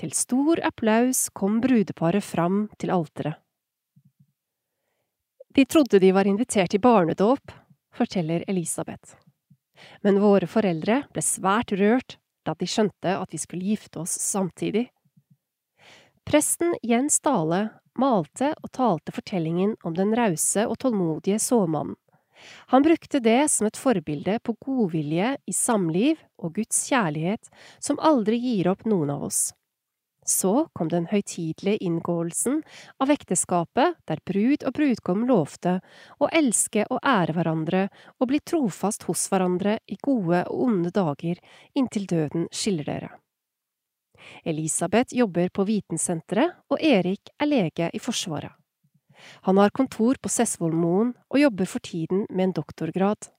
[0.00, 3.38] Til stor applaus kom brudeparet fram til alteret.
[5.52, 7.52] De trodde de var invitert i barnedåp,
[7.92, 9.18] forteller Elisabeth.
[10.00, 14.86] Men våre foreldre ble svært rørt da de skjønte at vi skulle gifte oss samtidig.
[16.24, 21.96] Presten Jens Dale malte og talte fortellingen om den rause og tålmodige såmannen,
[22.66, 28.40] Han brukte det som et forbilde på godvilje i samliv og Guds kjærlighet som aldri
[28.42, 29.52] gir opp noen av oss.
[30.26, 32.60] Så kom den høytidelige inngåelsen
[33.02, 35.80] av ekteskapet der brud og brudgom lovte
[36.22, 37.88] å elske og ære hverandre
[38.20, 41.42] og bli trofast hos hverandre i gode og onde dager
[41.74, 43.10] inntil døden skiller dere.
[44.44, 48.54] Elisabeth jobber på Vitensenteret, og Erik er lege i Forsvaret.
[49.46, 53.30] Han har kontor på Sessvollmoen og jobber for tiden med en doktorgrad.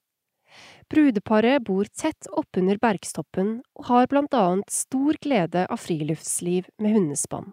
[0.89, 7.51] Brudeparet bor tett oppunder bergstoppen og har blant annet stor glede av friluftsliv med hundespann.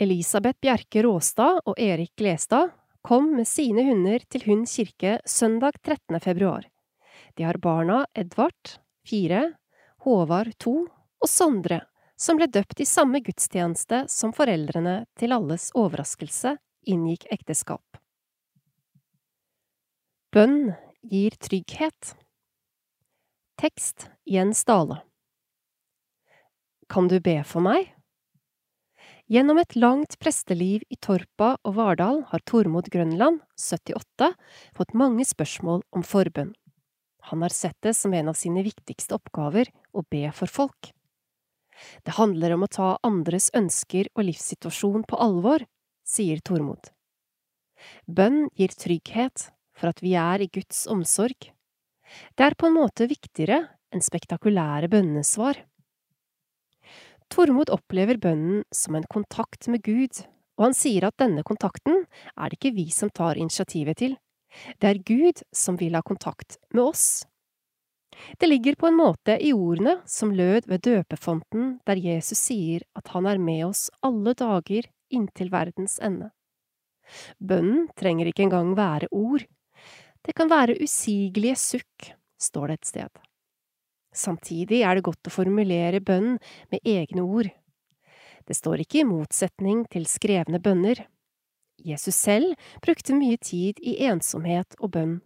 [0.00, 6.20] Elisabeth Bjerke Råstad og Erik Glestad kom med sine hunder til Hund kirke søndag 13.
[6.20, 6.64] februar.
[7.36, 9.52] De har barna Edvard, fire,
[10.02, 10.86] Håvard, to,
[11.22, 11.82] og Sondre,
[12.16, 16.56] som ble døpt i samme gudstjeneste som foreldrene til alles overraskelse
[16.88, 18.01] inngikk ekteskap.
[20.32, 20.70] Bønn
[21.04, 22.14] gir trygghet.
[23.60, 25.02] Tekst Jens Dale
[26.88, 27.90] Kan du be for meg?
[29.28, 34.32] Gjennom et langt presteliv i Torpa og Vardal har Tormod Grønland, 78,
[34.72, 36.56] fått mange spørsmål om forbønn.
[37.28, 40.94] Han har sett det som en av sine viktigste oppgaver å be for folk.
[42.08, 45.68] Det handler om å ta andres ønsker og livssituasjon på alvor,
[46.08, 46.88] sier Tormod.
[48.08, 51.50] Bønn gir trygghet for at vi er i Guds omsorg.
[52.38, 55.58] Det er på en måte viktigere enn spektakulære bønnesvar.
[57.32, 60.22] Tormod opplever bønnen som en kontakt med Gud,
[60.60, 62.04] og han sier at denne kontakten
[62.36, 64.16] er det ikke vi som tar initiativet til,
[64.78, 67.24] det er Gud som vil ha kontakt med oss.
[68.38, 73.08] Det ligger på en måte i ordene som lød ved døpefonten der Jesus sier at
[73.14, 76.28] han er med oss alle dager inntil verdens ende.
[77.40, 79.46] Bønnen trenger ikke engang være ord.
[80.22, 83.22] Det kan være usigelige sukk, står det et sted.
[84.14, 86.36] Samtidig er det godt å formulere bønn
[86.70, 87.48] med egne ord.
[88.46, 91.06] Det står ikke i motsetning til skrevne bønner.
[91.82, 92.54] Jesus selv
[92.84, 95.20] brukte mye tid i ensomhet og bønn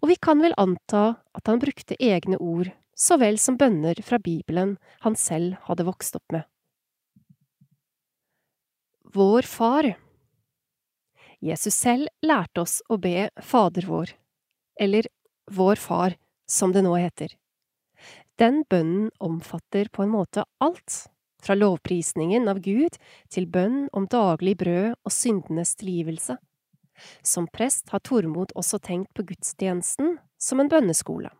[0.00, 1.04] og vi kan vel anta
[1.36, 6.18] at han brukte egne ord så vel som bønner fra Bibelen han selv hadde vokst
[6.18, 6.44] opp med.
[9.14, 9.92] Vår Far
[11.44, 14.14] Jesus selv lærte oss å be Fader vår,
[14.80, 15.06] eller
[15.50, 16.16] Vår Far,
[16.48, 17.34] som det nå heter.
[18.38, 21.06] Den bønnen omfatter på en måte alt,
[21.42, 22.96] fra lovprisningen av Gud
[23.30, 26.34] til bønn om daglig brød og syndenes tilgivelse.
[27.22, 31.30] Som prest har Tormod også tenkt på gudstjenesten som en bønneskole.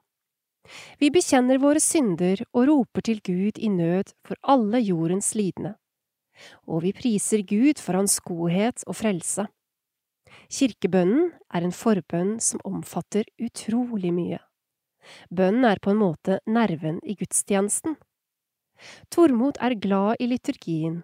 [1.02, 5.74] Vi bekjenner våre synder og roper til Gud i nød for alle jordens lidende.
[6.70, 9.48] Og vi priser Gud for hans godhet og frelse.
[10.48, 14.40] Kirkebønnen er en forbønn som omfatter utrolig mye.
[15.28, 17.96] Bønnen er på en måte nerven i gudstjenesten.
[19.12, 21.02] Tormod er glad i liturgien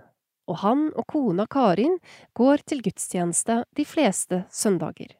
[0.50, 1.98] og han og kona Karin
[2.37, 5.14] går til gudstjeneste de fleste søndager.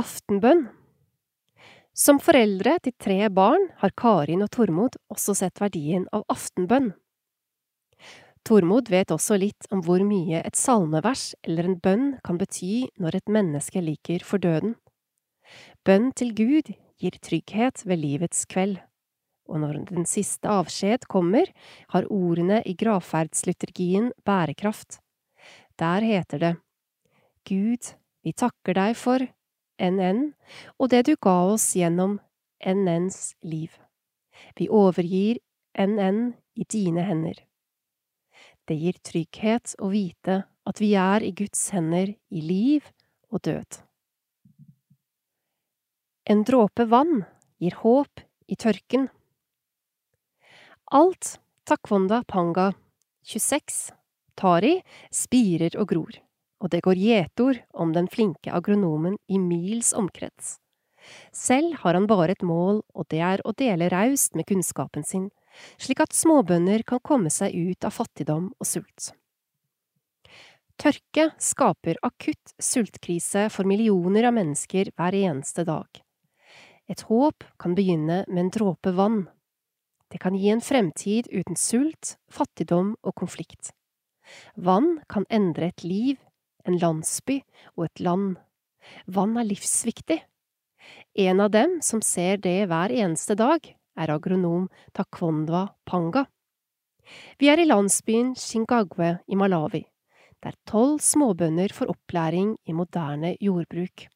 [0.00, 0.66] Aftenbønn
[1.92, 6.92] Som foreldre til tre barn har Karin og Tormod også sett verdien av aftenbønn.
[8.44, 13.20] Tormod vet også litt om hvor mye et salmevers eller en bønn kan bety når
[13.20, 14.74] et menneske liker for døden.
[15.86, 18.80] Bønn til Gud gir trygghet ved livets kveld
[19.52, 21.50] og når den siste avskjed kommer,
[21.92, 25.00] har ordene i gravferdsliturgien bærekraft.
[25.78, 26.54] Der heter det
[27.48, 29.24] Gud, vi takker deg for
[29.82, 30.32] NN
[30.78, 32.20] og det du ga oss gjennom
[32.62, 33.72] NNs liv.
[34.56, 35.42] Vi overgir
[35.78, 37.34] NN i dine hender.
[38.68, 42.86] Det gir trygghet å vite at vi er i Guds hender i liv
[43.32, 43.80] og død.
[46.30, 47.24] En dråpe vann
[47.58, 49.08] gir håp i tørken.
[50.94, 52.70] Alt Takwonda Panga
[53.26, 53.90] 26
[54.38, 54.76] Tari
[55.12, 56.16] spirer og gror,
[56.62, 60.56] og det går gjetord om den flinke agronomen i mils omkrets.
[61.34, 65.30] Selv har han bare et mål, og det er å dele raust med kunnskapen sin,
[65.80, 69.12] slik at småbønder kan komme seg ut av fattigdom og sult.
[70.80, 75.86] Tørke skaper akutt sultkrise for millioner av mennesker hver eneste dag.
[76.90, 79.26] Et håp kan begynne med en dråpe vann.
[80.10, 83.70] Det kan gi en fremtid uten sult, fattigdom og konflikt.
[84.56, 86.18] Vann kan endre et liv,
[86.66, 87.40] en landsby
[87.76, 88.36] og et land.
[89.06, 90.18] Vann er livsviktig.
[91.14, 93.62] En av dem som ser det hver eneste dag,
[93.96, 96.26] er agronom Takwondwa Panga.
[97.38, 99.84] Vi er i landsbyen Shingagwe i Malawi.
[100.42, 104.08] der tolv småbønder får opplæring i moderne jordbruk.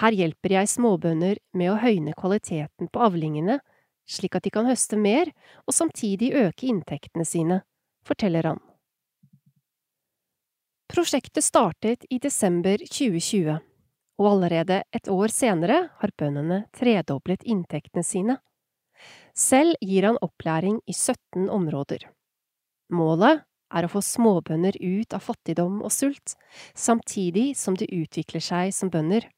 [0.00, 3.58] Her hjelper jeg småbønder med å høyne kvaliteten på avlingene,
[4.08, 5.28] slik at de kan høste mer
[5.66, 7.60] og samtidig øke inntektene sine,
[8.00, 8.62] forteller han.
[10.88, 13.58] Prosjektet startet i desember 2020,
[14.18, 18.38] og allerede et år senere har bøndene tredoblet inntektene sine.
[19.34, 22.08] Selv gir han opplæring i 17 områder.
[22.90, 26.34] Målet er å få småbønder ut av fattigdom og sult,
[26.74, 29.28] samtidig som de utvikler seg som bønder.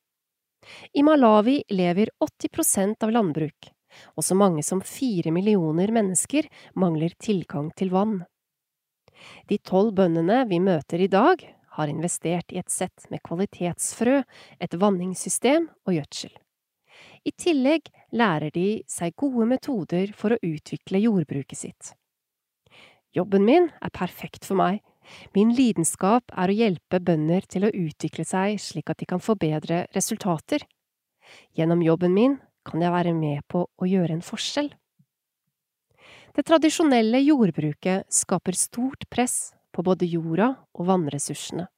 [0.94, 3.70] I Malawi lever 80% av landbruk,
[4.16, 8.20] og så mange som fire millioner mennesker mangler tilgang til vann.
[9.48, 11.42] De tolv bøndene vi møter i dag,
[11.76, 14.20] har investert i et sett med kvalitetsfrø,
[14.60, 16.34] et vanningssystem og gjødsel.
[17.24, 21.94] I tillegg lærer de seg gode metoder for å utvikle jordbruket sitt.
[23.16, 24.80] Jobben min er perfekt for meg,
[25.34, 29.36] Min lidenskap er å hjelpe bønder til å utvikle seg slik at de kan få
[29.40, 30.64] bedre resultater.
[31.56, 34.70] Gjennom jobben min kan jeg være med på å gjøre en forskjell.
[36.36, 41.68] Det tradisjonelle jordbruket skaper stort press på både jorda og vannressursene.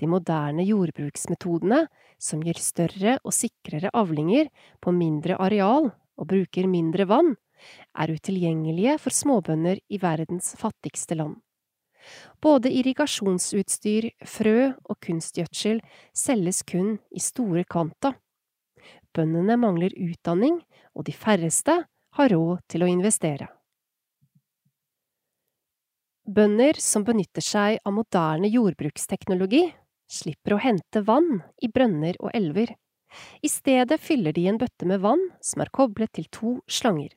[0.00, 1.86] De moderne jordbruksmetodene,
[2.18, 4.50] som gir større og sikrere avlinger
[4.82, 7.34] på mindre areal og bruker mindre vann,
[7.94, 11.38] er utilgjengelige for småbønder i verdens fattigste land.
[12.42, 15.78] Både irrigasjonsutstyr, frø og kunstgjødsel
[16.16, 18.16] selges kun i store kvanta.
[19.14, 20.58] Bøndene mangler utdanning,
[20.96, 21.84] og de færreste
[22.18, 23.46] har råd til å investere.
[26.22, 29.64] Bønder som benytter seg av moderne jordbruksteknologi,
[30.06, 32.70] slipper å hente vann i brønner og elver.
[33.42, 37.10] I stedet fyller de en bøtte med vann som er koblet til to slanger.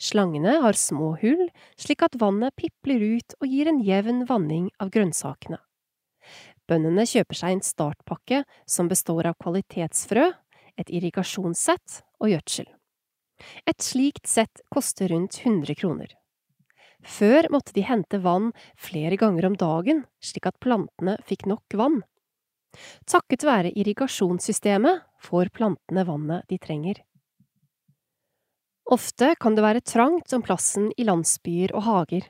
[0.00, 1.44] Slangene har små hull,
[1.76, 5.60] slik at vannet pipler ut og gir en jevn vanning av grønnsakene.
[6.70, 10.30] Bøndene kjøper seg en startpakke som består av kvalitetsfrø,
[10.80, 12.70] et irrigasjonssett og gjødsel.
[13.68, 16.14] Et slikt sett koster rundt 100 kroner.
[17.02, 22.02] Før måtte de hente vann flere ganger om dagen, slik at plantene fikk nok vann.
[23.10, 27.02] Takket være irrigasjonssystemet får plantene vannet de trenger.
[28.92, 32.26] Ofte kan det være trangt om plassen i landsbyer og hager.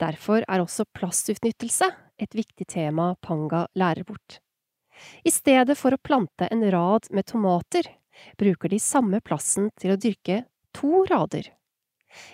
[0.00, 1.90] Derfor er også plassutnyttelse
[2.20, 4.40] et viktig tema Panga lærer bort.
[5.26, 7.88] I stedet for å plante en rad med tomater,
[8.38, 11.50] bruker de samme plassen til å dyrke to rader.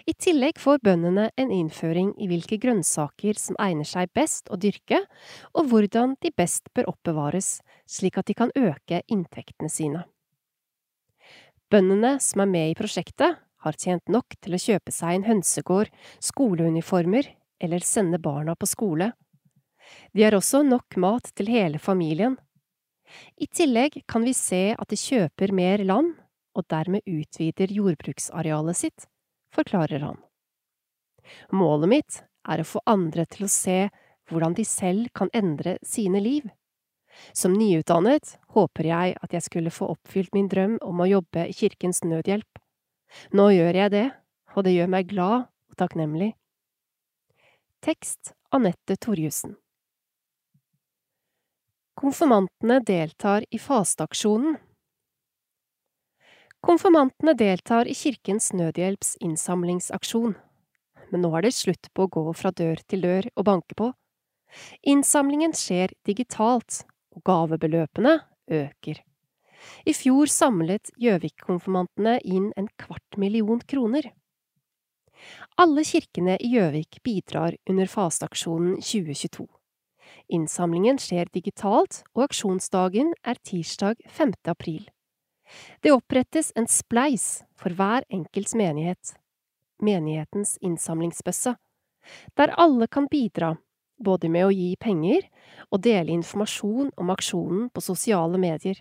[0.07, 5.03] I tillegg får bøndene en innføring i hvilke grønnsaker som egner seg best å dyrke,
[5.55, 10.05] og hvordan de best bør oppbevares, slik at de kan øke inntektene sine.
[11.71, 15.91] Bøndene som er med i prosjektet, har tjent nok til å kjøpe seg en hønsegård,
[16.25, 17.29] skoleuniformer
[17.61, 19.11] eller sende barna på skole.
[20.17, 22.39] De har også nok mat til hele familien.
[23.37, 26.15] I tillegg kan vi se at de kjøper mer land,
[26.57, 29.07] og dermed utvider jordbruksarealet sitt,
[29.55, 30.21] forklarer han.
[31.53, 33.83] Målet mitt er å få andre til å se
[34.31, 36.49] hvordan de selv kan endre sine liv.
[37.35, 41.57] Som nyutdannet håper jeg at jeg skulle få oppfylt min drøm om å jobbe i
[41.57, 42.61] Kirkens Nødhjelp.
[43.35, 44.07] Nå gjør jeg det,
[44.55, 46.33] og det gjør meg glad og takknemlig.
[47.83, 49.57] Tekst Anette Torjussen
[52.01, 54.57] Konfirmantene deltar i fasteaksjonen.
[56.61, 60.35] Konfirmantene deltar i Kirkens Nødhjelps innsamlingsaksjon,
[61.09, 63.89] men nå er det slutt på å gå fra dør til dør og banke på.
[64.93, 66.83] Innsamlingen skjer digitalt,
[67.17, 68.13] og gavebeløpene
[68.53, 69.01] øker.
[69.89, 74.13] I fjor samlet Gjøvik-konfirmantene inn en kvart million kroner.
[75.61, 79.49] Alle kirkene i Gjøvik bidrar under fasteaksjonen 2022.
[80.37, 84.37] Innsamlingen skjer digitalt, og aksjonsdagen er tirsdag 5.
[84.53, 84.89] april.
[85.83, 89.15] Det opprettes en spleis for hver enkelts menighet,
[89.83, 91.57] menighetens innsamlingsbøsse,
[92.37, 93.57] der alle kan bidra
[94.01, 95.27] både med å gi penger
[95.69, 98.81] og dele informasjon om aksjonen på sosiale medier.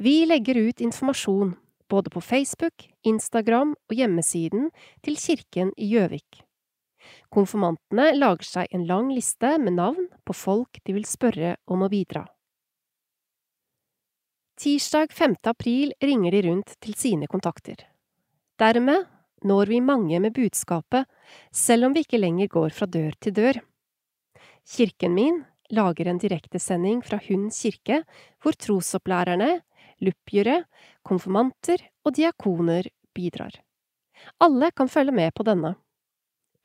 [0.00, 1.54] Vi legger ut informasjon
[1.88, 4.70] både på Facebook, Instagram og hjemmesiden
[5.04, 6.44] til Kirken i Gjøvik.
[7.32, 11.92] Konfirmantene lager seg en lang liste med navn på folk de vil spørre om å
[11.92, 12.26] bidra.
[14.58, 15.36] Tirsdag 5.
[15.46, 17.78] april ringer de rundt til sine kontakter.
[18.58, 19.04] Dermed
[19.46, 21.06] når vi mange med budskapet,
[21.54, 23.60] selv om vi ikke lenger går fra dør til dør.
[24.66, 25.36] Kirken min
[25.70, 28.00] lager en direktesending fra Hund kirke,
[28.42, 29.60] hvor trosopplærerne,
[30.02, 30.64] luppjere,
[31.06, 33.60] konfirmanter og diakoner bidrar.
[34.42, 35.76] Alle kan følge med på denne.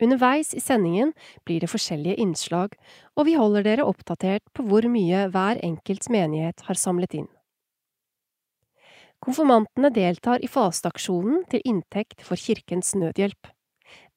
[0.02, 1.14] Underveis i sendingen
[1.46, 2.74] blir det forskjellige innslag,
[3.14, 7.30] og vi holder dere oppdatert på hvor mye hver enkelt menighet har samlet inn.
[9.24, 13.48] Konfirmantene deltar i fasteaksjonen til inntekt for Kirkens Nødhjelp.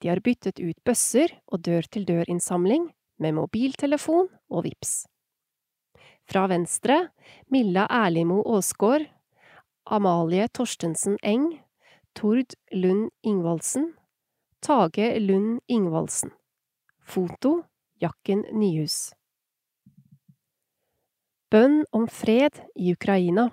[0.03, 2.89] De har byttet ut bøsser og dør-til-dør-innsamling
[3.23, 5.05] med mobiltelefon og VIPS.
[6.27, 6.97] Fra Venstre
[7.47, 9.05] Milla Erlimo Aasgaard,
[9.85, 11.53] Amalie Torstensen Eng,
[12.13, 13.93] Tord Lund Ingvaldsen,
[14.59, 16.33] Tage Lund Ingvaldsen.
[16.99, 17.61] Foto
[18.01, 19.13] Jakken Nyhus.
[21.47, 23.47] Bønn om fred i Ukraina.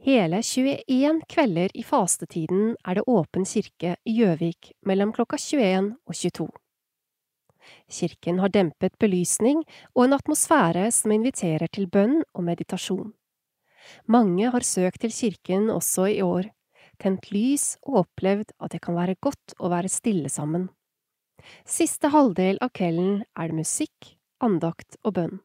[0.00, 6.16] Hele 21 kvelder i fastetiden er det åpen kirke i Gjøvik mellom klokka 21 og
[6.16, 6.46] 22.
[7.98, 9.60] Kirken har dempet belysning
[9.92, 13.12] og en atmosfære som inviterer til bønn og meditasjon.
[14.08, 16.48] Mange har søkt til kirken også i år,
[16.96, 20.70] tent lys og opplevd at det kan være godt å være stille sammen.
[21.68, 25.40] Siste halvdel av kvelden er det musikk, andakt og bønn.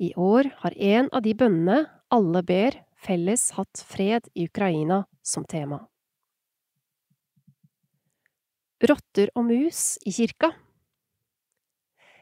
[0.00, 5.44] I år har en av de bønnene alle ber, felles hatt fred i Ukraina som
[5.44, 5.86] tema.
[8.80, 10.54] Rotter og mus i kirka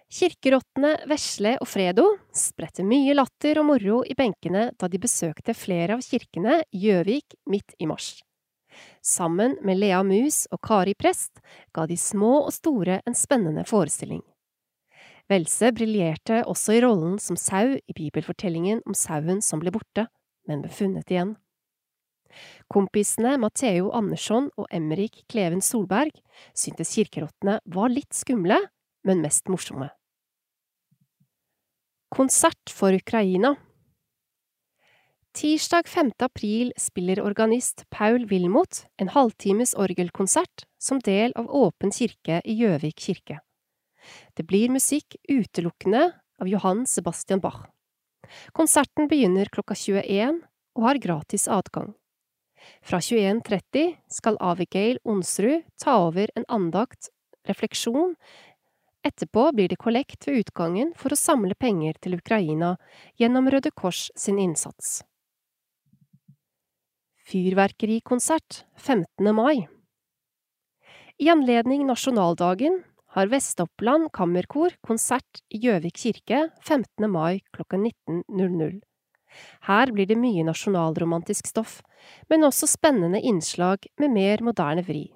[0.08, 5.98] Kirkerottene Vesle og Fredo spredte mye latter og moro i benkene da de besøkte flere
[5.98, 8.16] av kirkene i Gjøvik midt i mars.
[9.04, 11.42] Sammen med Lea Mus og Kari Prest
[11.76, 14.22] ga de små og store en spennende forestilling.
[15.28, 20.08] Velse briljerte også i rollen som sau i bibelfortellingen om sauen som ble borte
[20.48, 21.36] men ble funnet igjen.
[22.72, 26.12] Kompisene Matheo Andersson og Emrik Kleven Solberg
[26.56, 28.58] syntes kirkerottene var litt skumle,
[29.06, 29.88] men mest morsomme.
[32.12, 33.54] Konsert for Ukraina
[35.38, 36.10] Tirsdag 5.
[36.24, 42.98] april spiller organist Paul Wilmot en halvtimes orgelkonsert som del av Åpen kirke i Gjøvik
[43.04, 43.36] kirke.
[44.34, 46.08] Det blir musikk utelukkende
[46.40, 47.68] av Johan Sebastian Bach.
[48.56, 50.42] Konserten begynner klokka 21
[50.78, 51.94] og har gratis adgang.
[52.82, 57.10] Fra 21.30 skal Avigail Onsrud ta over en andakt,
[57.48, 58.14] refleksjon.
[59.06, 62.74] Etterpå blir det kollekt ved utgangen for å samle penger til Ukraina
[63.20, 65.00] gjennom Røde Kors sin innsats.
[67.28, 69.32] Fyrverkerikonsert 15.
[69.36, 69.68] mai
[71.18, 72.82] I anledning nasjonaldagen
[73.18, 77.08] har Vest-Oppland Kammerkor konsert i Gjøvik kirke 15.
[77.10, 78.76] mai klokken 19.00.
[79.66, 81.80] Her blir det mye nasjonalromantisk stoff,
[82.30, 85.08] men også spennende innslag med mer moderne vri.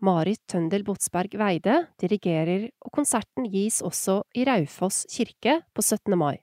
[0.00, 6.16] Marit Tøndel Botsberg Weide dirigerer, og konserten gis også i Raufoss kirke på 17.
[6.16, 6.38] mai.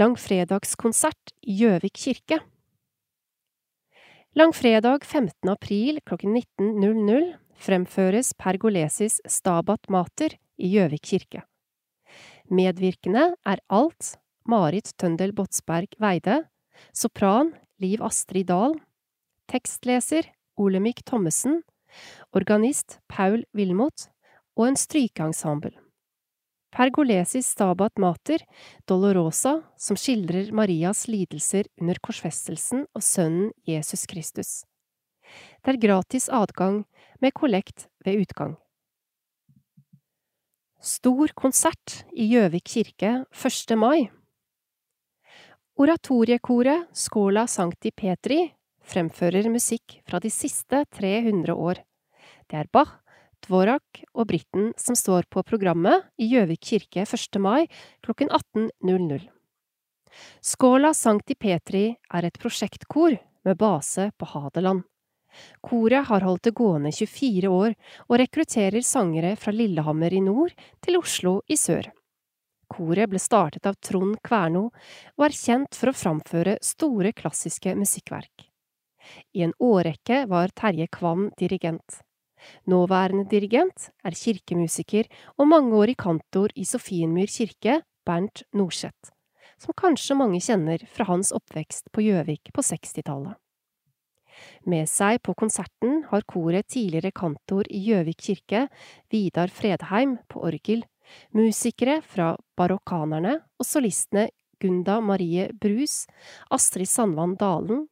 [0.00, 2.40] Langfredagskonsert i Gjøvik kirke
[4.38, 5.50] Langfredag 15.
[5.50, 11.42] april klokken 19.00 fremføres Pergolesis Stabat Mater i Gjøvik kirke.
[12.50, 14.16] Medvirkende er alt
[14.48, 16.44] Marit Tøndel Botsberg Weide,
[16.96, 18.74] sopran Liv Astrid Dahl,
[19.50, 20.26] tekstleser
[20.60, 21.60] Olemic Thommessen,
[22.32, 24.08] organist Paul Wilmot
[24.56, 25.74] og en strykeensemble.
[26.70, 28.44] Pergolesis Stabat Mater,
[28.86, 34.60] Dolorosa, som skildrer Marias lidelser under korsfestelsen og sønnen Jesus Kristus.
[35.62, 36.84] Det er gratis adgang
[37.20, 38.56] med kollekt ved utgang.
[40.80, 43.76] Stor konsert i Gjøvik kirke 1.
[43.76, 44.08] mai.
[45.80, 48.46] Oratoriekoret Skola Sankti Petri
[48.80, 51.82] fremfører musikk fra de siste 300 år.
[52.48, 52.96] Det er Bach,
[53.44, 57.40] Dvorak og Britten som står på programmet i Gjøvik kirke 1.
[57.40, 57.68] mai
[58.04, 59.28] klokken 18.00.
[60.42, 64.82] Skåla Sankti Petri er et prosjektkor med base på Hadeland.
[65.64, 67.74] Koret har holdt det gående 24 år
[68.08, 70.54] og rekrutterer sangere fra Lillehammer i nord
[70.84, 71.90] til Oslo i sør.
[72.70, 78.46] Koret ble startet av Trond Kverno og er kjent for å framføre store klassiske musikkverk.
[79.34, 82.00] I en årrekke var Terje Kvam dirigent.
[82.70, 89.12] Nåværende dirigent er kirkemusiker og mangeårig kantor i Sofienmyr kirke, Bernt Norseth,
[89.60, 93.36] som kanskje mange kjenner fra hans oppvekst på Gjøvik på 60-tallet.
[94.68, 98.66] Med seg på konserten har koret tidligere kantor i Gjøvik kirke,
[99.08, 100.84] Vidar Fredheim, på orgel,
[101.32, 104.28] musikere fra Barokkanerne og solistene
[104.60, 106.04] Gunda Marie Brus,
[106.52, 107.86] Astrid Sandvann Dalen,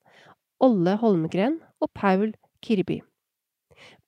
[0.60, 3.00] Olle Holmgren og Paul Kirby.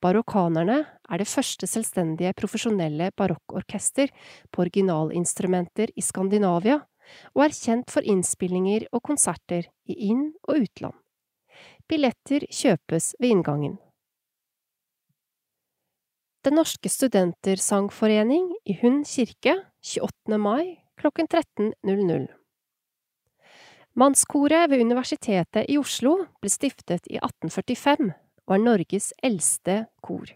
[0.03, 4.13] Barokkanerne er det første selvstendige profesjonelle barokkorkester
[4.53, 6.83] på originalinstrumenter i Skandinavia,
[7.35, 11.00] og er kjent for innspillinger og konserter i inn- og utland.
[11.91, 13.73] Billetter kjøpes ved inngangen.
[16.47, 20.39] Den norske studentersangforening i Hund kirke 28.
[20.39, 22.29] mai klokken 13.00.
[23.99, 28.13] Mannskoret ved Universitetet i Oslo ble stiftet i 1845
[28.47, 30.31] og er Norges eldste kor.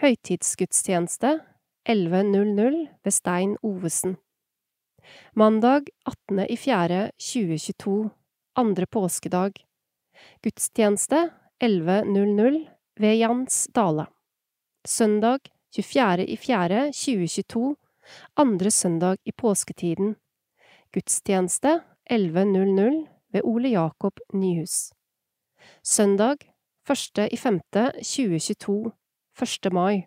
[0.00, 1.40] Høytidsgudstjeneste
[1.88, 4.16] 11.00 ved Stein Ovesen.
[5.34, 5.82] Mandag
[6.30, 8.08] 18.4.2022,
[8.54, 9.52] andre påskedag.
[10.42, 11.30] Gudstjeneste
[11.60, 12.66] 11.00
[12.96, 14.06] ved Jans Dale.
[14.84, 15.38] Søndag
[15.76, 17.74] 24.4.2022,
[18.36, 20.16] andre søndag i påsketiden.
[20.92, 21.80] Gudstjeneste
[22.10, 24.92] 11.00 ved Ole Jakob Nyhus.
[25.84, 26.36] Søndag
[26.90, 28.90] 1.5.2022,
[29.42, 29.72] 1.
[29.72, 30.06] mai.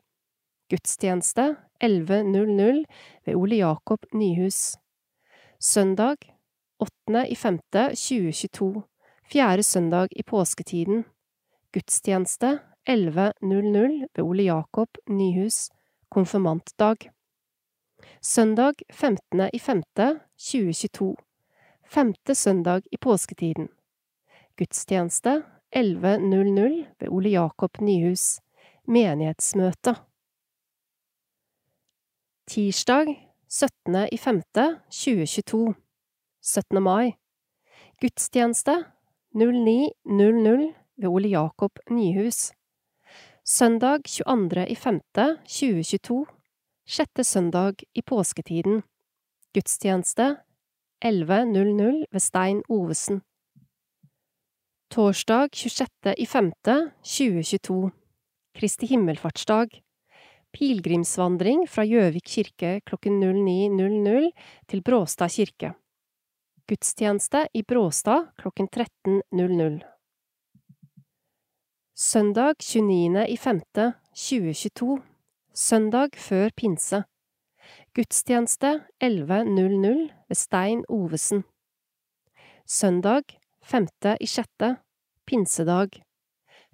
[0.69, 2.83] Gudstjeneste 11.00
[3.25, 4.75] ved Ole Jakob Nyhus.
[5.59, 6.17] Søndag
[6.83, 8.81] 8.5.2022,
[9.31, 11.05] fjerde søndag i påsketiden.
[11.73, 12.59] Gudstjeneste
[12.89, 15.69] 11.00 ved Ole Jakob Nyhus.
[16.09, 16.95] Konfirmantdag.
[18.21, 21.15] Søndag 15.5.2022,
[21.85, 23.69] femte søndag i påsketiden.
[24.57, 25.43] Gudstjeneste
[25.75, 28.39] 11.00 ved Ole Jakob Nyhus.
[28.87, 29.95] Menighetsmøte.
[32.47, 35.73] Tirsdag 17.5.2022,
[36.41, 36.83] 17.
[36.83, 37.13] mai.
[38.01, 38.85] Gudstjeneste
[39.35, 42.51] 09.00 ved Ole Jakob Nyhus.
[43.45, 46.25] Søndag 22.5.2022,
[46.85, 48.83] sjette søndag i påsketiden.
[49.53, 50.37] Gudstjeneste
[51.05, 53.21] 11.00 ved Stein Ovesen.
[54.93, 57.91] Torsdag 26.5.2022,
[58.53, 59.81] Kristi himmelfartsdag.
[60.53, 64.29] Pilegrimsvandring fra Gjøvik kirke klokken 09.00
[64.69, 65.73] til Bråstad kirke.
[66.69, 69.81] Gudstjeneste i Bråstad klokken 13.00.
[71.97, 75.01] Søndag 29.5.2022,
[75.53, 77.03] søndag før pinse.
[77.97, 81.43] Gudstjeneste 11.00 ved Stein Ovesen.
[82.67, 83.23] Søndag
[83.63, 84.82] 5.6.,
[85.25, 86.03] pinsedag.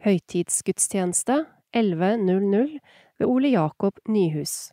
[0.05, 1.45] Høytidsgudstjeneste
[1.75, 2.79] 11.00
[3.19, 4.71] ved Ole Jakob Nyhus.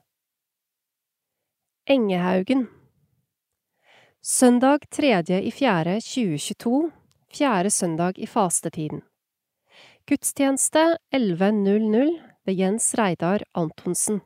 [1.87, 2.69] Engehaugen
[4.23, 6.91] Søndag 3.4.2022,
[7.31, 9.03] fjerde søndag i fastetiden.
[10.09, 14.21] Gudstjeneste 11.00 ved Jens Reidar Antonsen.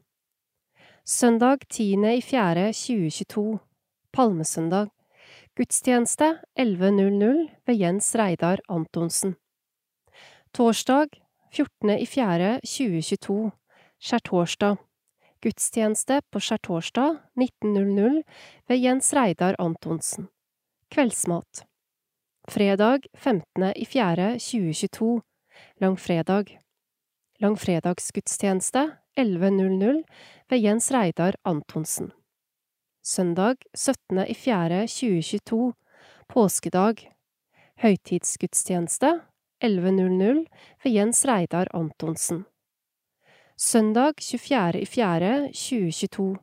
[1.04, 3.58] Søndag 10.4.2022,
[4.12, 4.86] palmesøndag.
[5.56, 9.36] Gudstjeneste 11.00 ved Jens Reidar Antonsen.
[10.52, 11.08] Torsdag
[11.52, 13.50] 14.04.2022
[14.02, 14.76] skjærtorsdag.
[15.42, 18.22] Gudstjeneste på skjærtorsdag 19.00
[18.68, 20.28] ved Jens Reidar Antonsen.
[20.90, 21.64] Kveldsmat.
[22.48, 25.20] Fredag 15.04.2022
[25.80, 26.58] langfredag.
[27.38, 30.02] Langfredagsgudstjeneste 11.00
[30.50, 32.10] ved Jens Reidar Antonsen.
[33.04, 35.72] Søndag 17.04.2022
[36.28, 37.12] påskedag.
[37.76, 39.20] Høytidsgudstjeneste
[39.64, 40.46] 11.00
[40.82, 42.44] ved Jens Reidar Antonsen.
[43.56, 46.36] Søndag 24.4.2022,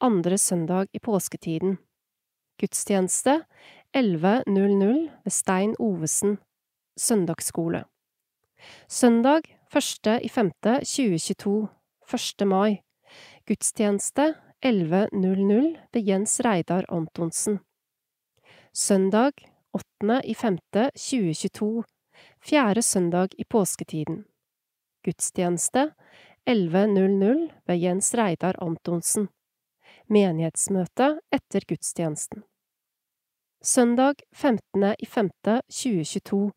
[0.00, 1.78] andre søndag i påsketiden.
[2.60, 3.44] Gudstjeneste
[3.96, 6.38] 11.00 ved Stein Ovesen,
[6.96, 7.84] søndagsskole.
[8.88, 9.42] Søndag
[9.74, 11.66] 1.5.2022,
[12.14, 12.46] 1.
[12.46, 12.80] mai.
[13.46, 14.34] Gudstjeneste
[14.66, 14.72] 11.00
[15.92, 17.58] ved Jens Reidar Antonsen.
[18.74, 19.32] Søndag
[19.76, 21.82] 8.5.2022,
[22.46, 24.24] fjerde søndag i påsketiden.
[25.04, 25.90] Gudstjeneste
[26.46, 29.28] 11.00 ved Jens Reidar Antonsen.
[30.06, 32.42] Menighetsmøte etter gudstjenesten.
[33.62, 36.50] Søndag 15.5.2022,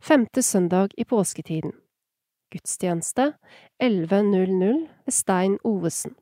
[0.00, 1.72] femte søndag i påsketiden.
[2.52, 3.32] Gudstjeneste
[3.82, 6.14] 11.00 ved Stein Ovesen.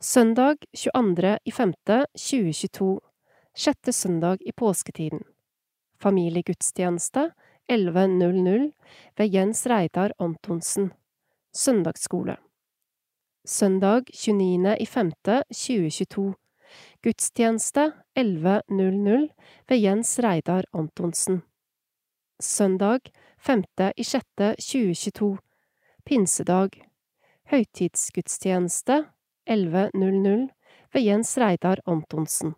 [0.00, 2.98] Søndag 22.5.2022,
[3.56, 5.20] sjette søndag i påsketiden.
[6.00, 7.30] Familiegudstjeneste
[7.70, 8.72] 11.00
[9.16, 10.92] ved Jens Reidar Antonsen,
[11.54, 12.36] søndagsskole.
[13.44, 16.34] Søndag 29.5.2022,
[17.02, 19.28] gudstjeneste 11.00
[19.68, 21.42] ved Jens Reidar Antonsen.
[22.40, 23.00] Søndag
[23.38, 25.36] 5.6.2022,
[26.04, 26.70] pinsedag,
[27.50, 29.06] høytidsgudstjeneste
[29.50, 30.48] 11.00
[30.92, 32.54] ved Jens Reidar Antonsen.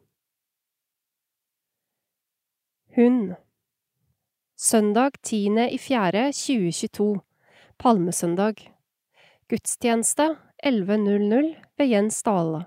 [2.96, 3.34] Hund
[4.62, 7.18] Søndag 10.4.2022,
[7.78, 8.54] palmesøndag.
[9.48, 10.36] Gudstjeneste
[10.66, 12.64] 11.00 ved Jens Dale.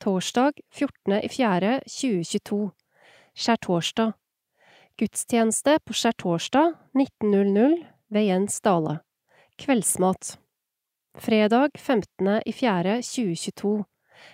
[0.00, 2.70] Torsdag 14.4.2022,
[3.34, 4.12] skjærtorsdag.
[4.98, 8.98] Gudstjeneste på skjærtorsdag 19.00 ved Jens Dale.
[9.58, 10.38] Kveldsmat.
[11.18, 13.82] Fredag 15.4.2022,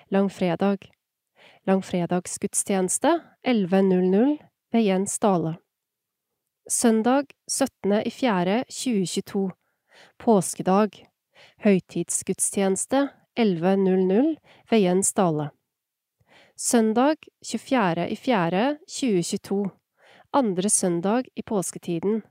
[0.08, 0.78] langfredag.
[1.66, 4.38] Langfredagsgudstjeneste 11.00
[4.72, 5.56] ved Jens Dale.
[6.70, 9.50] Søndag 17.4.2022,
[10.18, 11.06] påskedag.
[11.58, 14.36] Høytidsgudstjeneste 11.00
[14.70, 15.50] ved Jens Dale.
[16.56, 19.68] Søndag 24.4.2022,
[20.32, 22.22] andre søndag i påsketiden.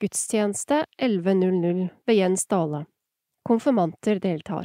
[0.00, 2.86] Gudstjeneste 11.00 ved Jens Dale.
[3.44, 4.64] Konfirmanter deltar.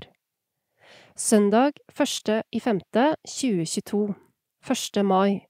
[1.16, 4.14] Søndag 1.5.2022,
[4.72, 5.06] 1.
[5.06, 5.47] mai.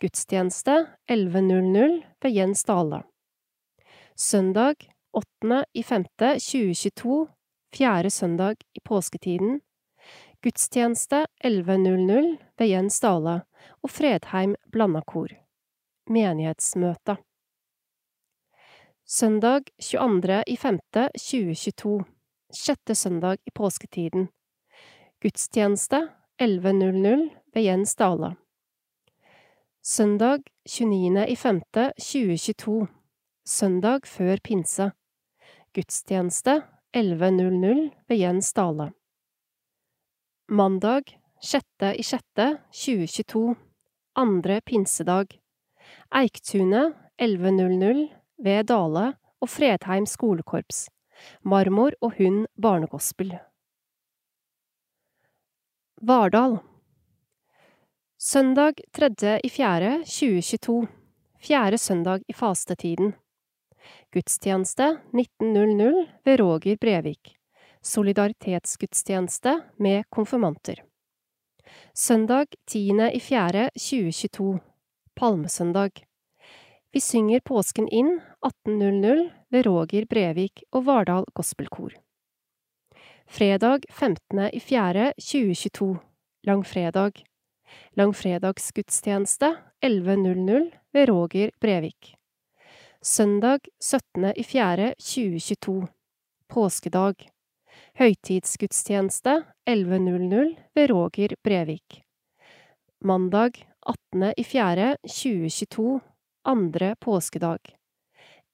[0.00, 3.02] Gudstjeneste 11.00 ved Jens Dale.
[4.16, 4.74] Søndag
[5.44, 7.26] 8.5.2022,
[7.74, 9.60] fjerde søndag i påsketiden.
[10.42, 13.40] Gudstjeneste 11.00 ved Jens Dale
[13.82, 15.28] og Fredheim Blandakor.
[16.06, 17.16] Menighetsmøte.
[19.06, 22.04] Søndag 22.5.2022,
[22.52, 24.28] sjette søndag i påsketiden.
[25.22, 26.08] Gudstjeneste
[26.42, 28.36] 11.00 ved Jens Dale.
[29.86, 32.86] Søndag 29.5.2022,
[33.46, 34.90] søndag før pinse.
[35.74, 36.62] Gudstjeneste
[36.96, 38.92] 11.00 ved Jens Dale.
[40.48, 41.02] Mandag
[41.38, 43.54] 6.6.2022,
[44.16, 45.26] andre pinsedag.
[46.10, 48.08] Eiktunet 11.00
[48.42, 50.90] ved Dale og Fredheim skolekorps.
[51.44, 53.38] Marmor og hund barnegospel.
[56.02, 56.58] Vardal
[58.18, 60.86] Søndag 3.4.2022,
[61.40, 63.12] fjerde søndag i fastetiden.
[64.12, 67.36] Gudstjeneste 19.00 ved Roger Brevik.
[67.82, 70.74] Solidaritetsgudstjeneste med konfirmanter.
[71.94, 74.58] Søndag 10.4.2022,
[75.14, 75.90] palmesøndag.
[76.92, 81.90] Vi synger påsken inn 18.00 ved Roger Brevik og Vardal Gospelkor.
[83.26, 85.96] Fredag 15.4.2022,
[86.46, 87.25] langfredag.
[87.96, 92.16] Langfredagsgudstjeneste 11.00 ved Roger Brevik.
[93.00, 95.86] Søndag 17.04.2022
[96.48, 97.30] påskedag.
[97.94, 102.02] Høytidsgudstjeneste 11.00 ved Roger Brevik.
[103.00, 103.66] Mandag
[104.14, 106.00] 18.04.2022
[106.44, 107.58] andre påskedag.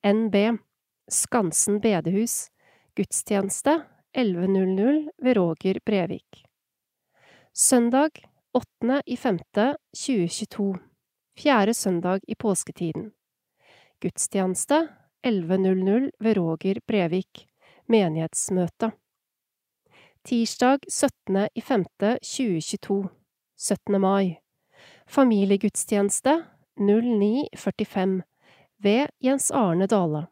[0.07, 0.34] NB
[1.11, 2.51] Skansen bedehus.
[2.95, 3.82] Gudstjeneste
[4.16, 6.45] 11.00 ved Roger Brevik.
[7.53, 8.11] Søndag
[8.53, 10.78] 8.5.2022,
[11.38, 13.12] fjerde søndag i påsketiden.
[14.00, 14.88] Gudstjeneste
[15.26, 17.48] 11.00 ved Roger Brevik.
[17.88, 18.92] Menighetsmøte.
[20.24, 23.09] Tirsdag 17.5.2022,
[23.57, 24.00] 17.
[24.00, 24.38] mai.
[25.07, 26.44] Familiegudstjeneste
[26.76, 28.20] 09.45
[28.78, 30.26] ved Jens Arne Dale.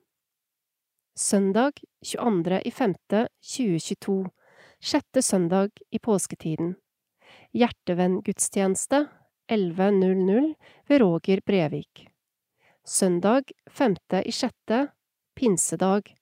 [1.17, 1.73] Søndag
[2.07, 4.29] 22.5.2022,
[4.81, 6.77] sjette søndag i påsketiden.
[7.53, 9.07] Hjertevenngudstjeneste
[9.49, 10.55] 11.00
[10.87, 12.09] ved Roger Brevik.
[12.85, 14.89] Søndag 5.6.,
[15.35, 16.15] pinsedag.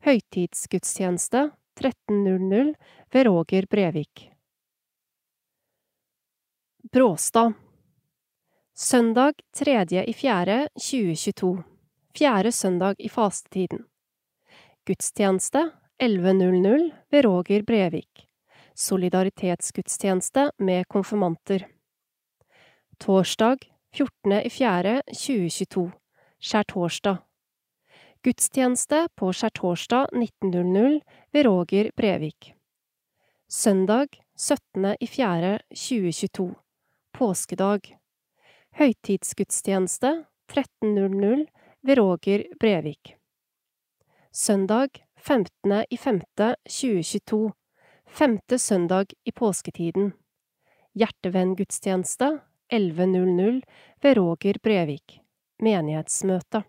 [0.00, 1.50] Høytidsgudstjeneste
[1.80, 2.74] 13.00
[3.12, 4.30] ved Roger Brevik.
[6.92, 7.52] Bråstad
[8.74, 10.04] Søndag 3.
[10.06, 11.62] i fjerde 2022
[12.18, 13.86] Fjerde søndag i fastetiden
[14.86, 15.70] Gudstjeneste
[16.02, 18.23] 11.00 ved Roger Brevik
[18.76, 21.68] Solidaritetsgudstjeneste med konfirmanter
[22.98, 23.58] Torsdag
[23.94, 24.32] 14.
[24.32, 25.92] i fjerde 2022
[26.42, 27.16] Skjærtorsdag
[28.22, 31.00] Gudstjeneste på skjærtorsdag 19.00
[31.32, 32.54] ved Roger Brevik
[33.48, 34.96] Søndag 17.
[35.00, 36.54] i fjerde 2022
[37.14, 37.98] Påskedag
[38.74, 41.46] Høytidsgudstjeneste 13.00
[41.82, 43.14] ved Roger Brevik
[44.32, 45.84] Søndag 15.
[48.14, 50.12] femte søndag i påsketiden
[50.94, 52.38] Hjertevenngudstjeneste
[52.72, 53.62] 11.00
[54.02, 55.16] ved Roger Brevik
[55.58, 56.60] Menighetsmøte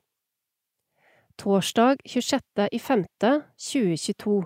[1.38, 2.42] Torsdag 26.
[2.72, 3.32] i femte
[3.62, 4.40] 2022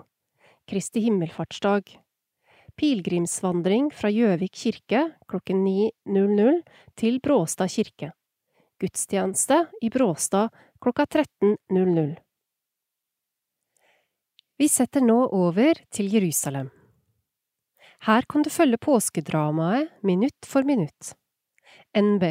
[0.68, 1.94] Kristi himmelfartsdag
[2.76, 6.60] Pilegrimsvandring fra Gjøvik kirke klokken 9.00
[6.96, 8.10] til Bråstad kirke.
[8.80, 12.12] Gudstjeneste i Bråstad klokka 13.00.
[14.60, 16.70] Vi setter nå over til Jerusalem.
[18.06, 21.12] Her kan du følge påskedramaet minutt for minutt.
[21.92, 22.24] NB.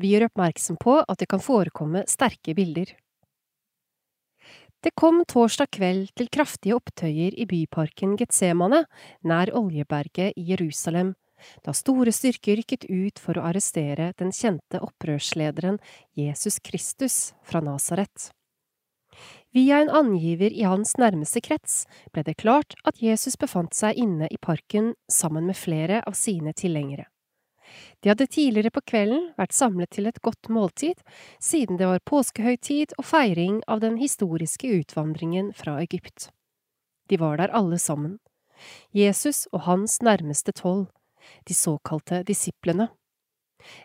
[0.00, 2.92] Vi gjør oppmerksom på at det kan forekomme sterke bilder.
[4.80, 8.84] Det kom torsdag kveld til kraftige opptøyer i byparken Getsemane,
[9.26, 11.12] nær Oljeberget i Jerusalem,
[11.66, 15.80] da store styrker rykket ut for å arrestere den kjente opprørslederen
[16.16, 18.30] Jesus Kristus fra Nasaret.
[19.52, 21.82] Via en angiver i hans nærmeste krets
[22.14, 26.54] ble det klart at Jesus befant seg inne i parken sammen med flere av sine
[26.54, 27.08] tilhengere.
[28.02, 31.02] De hadde tidligere på kvelden vært samlet til et godt måltid,
[31.42, 36.30] siden det var påskehøytid og feiring av den historiske utvandringen fra Egypt.
[37.10, 38.18] De var der alle sammen.
[38.94, 40.88] Jesus og hans nærmeste tolv,
[41.48, 42.88] de såkalte disiplene.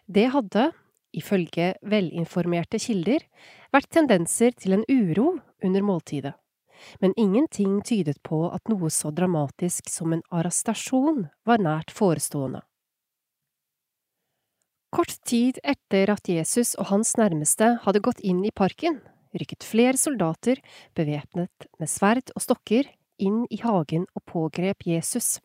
[0.05, 0.71] Det hadde,
[1.17, 3.23] ifølge velinformerte kilder,
[3.73, 6.35] vært tendenser til en uro under måltidet,
[7.01, 12.61] men ingenting tydet på at noe så dramatisk som en arrestasjon var nært forestående.
[14.95, 19.01] Kort tid etter at Jesus og hans nærmeste hadde gått inn i parken,
[19.35, 20.61] rykket flere soldater,
[20.95, 22.87] bevæpnet med sverd og stokker,
[23.19, 25.39] inn i hagen og pågrep Jesus.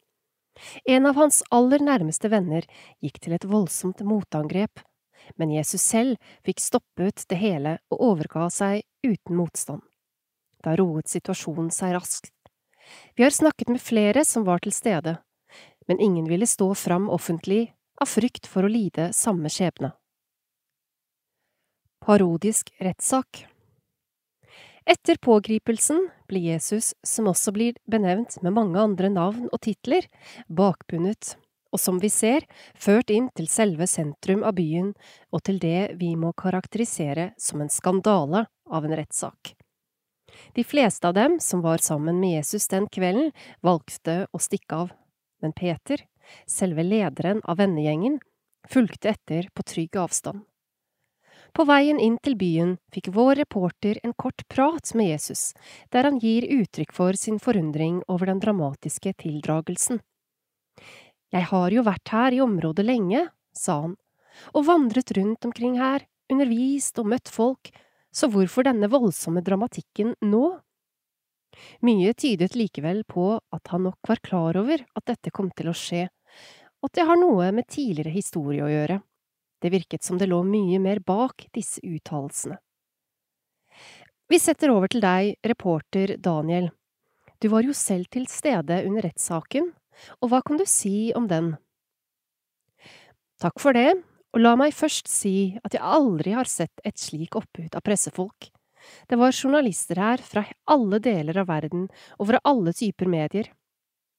[0.85, 2.67] En av hans aller nærmeste venner
[3.03, 4.83] gikk til et voldsomt motangrep,
[5.37, 6.17] men Jesus selv
[6.47, 9.83] fikk stoppet det hele og overga seg uten motstand.
[10.65, 12.33] Da roet situasjonen seg raskt.
[13.15, 15.19] Vi har snakket med flere som var til stede,
[15.89, 17.71] men ingen ville stå fram offentlig
[18.01, 19.93] av frykt for å lide samme skjebne.
[22.01, 23.45] Parodisk rettssak
[24.89, 30.09] Etter pågripelsen blir Jesus, som også blir benevnt med mange andre navn og titler,
[30.49, 31.37] bakbundet
[31.71, 34.93] og som vi ser, ført inn til selve sentrum av byen
[35.31, 39.55] og til det vi må karakterisere som en skandale av en rettssak.
[40.55, 44.93] De fleste av dem som var sammen med Jesus den kvelden, valgte å stikke av,
[45.43, 46.05] men Peter,
[46.47, 48.21] selve lederen av vennegjengen,
[48.71, 50.45] fulgte etter på trygg avstand.
[51.57, 55.51] På veien inn til byen fikk vår reporter en kort prat med Jesus,
[55.91, 59.99] der han gir uttrykk for sin forundring over den dramatiske tildragelsen.
[61.31, 63.95] Jeg har jo vært her i området lenge, sa han,
[64.55, 67.71] og vandret rundt omkring her, undervist og møtt folk,
[68.11, 70.45] så hvorfor denne voldsomme dramatikken nå?
[71.87, 75.77] Mye tydet likevel på at han nok var klar over at dette kom til å
[75.77, 76.09] skje,
[76.81, 78.99] og at det har noe med tidligere historie å gjøre.
[79.61, 82.57] Det virket som det lå mye mer bak disse uttalelsene.
[84.31, 86.71] Vi setter over til deg, reporter Daniel.
[87.43, 89.73] Du var jo selv til stede under rettssaken,
[90.21, 91.55] og hva kan du si om den?
[93.41, 93.95] Takk for det,
[94.35, 98.51] og la meg først si at jeg aldri har sett et slik oppbud av pressefolk.
[99.09, 101.89] Det var journalister her fra alle deler av verden
[102.19, 103.51] og fra alle typer medier.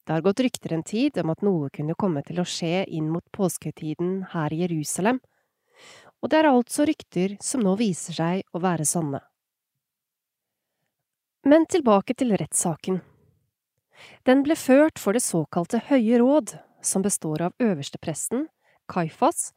[0.06, 3.12] Det har gått rykter en tid om at noe kunne komme til å skje inn
[3.14, 5.22] mot påsketiden her i Jerusalem,
[6.22, 9.22] og det er altså rykter som nå viser seg å være sanne.
[11.50, 13.00] Men tilbake til rettssaken.
[14.28, 18.48] Den ble ført for det såkalte Høye råd, som består av øverstepresten,
[18.92, 19.52] Kaifas,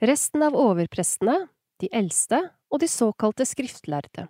[0.00, 1.46] resten av overprestene,
[1.80, 4.26] de eldste og de såkalte skriftlærde.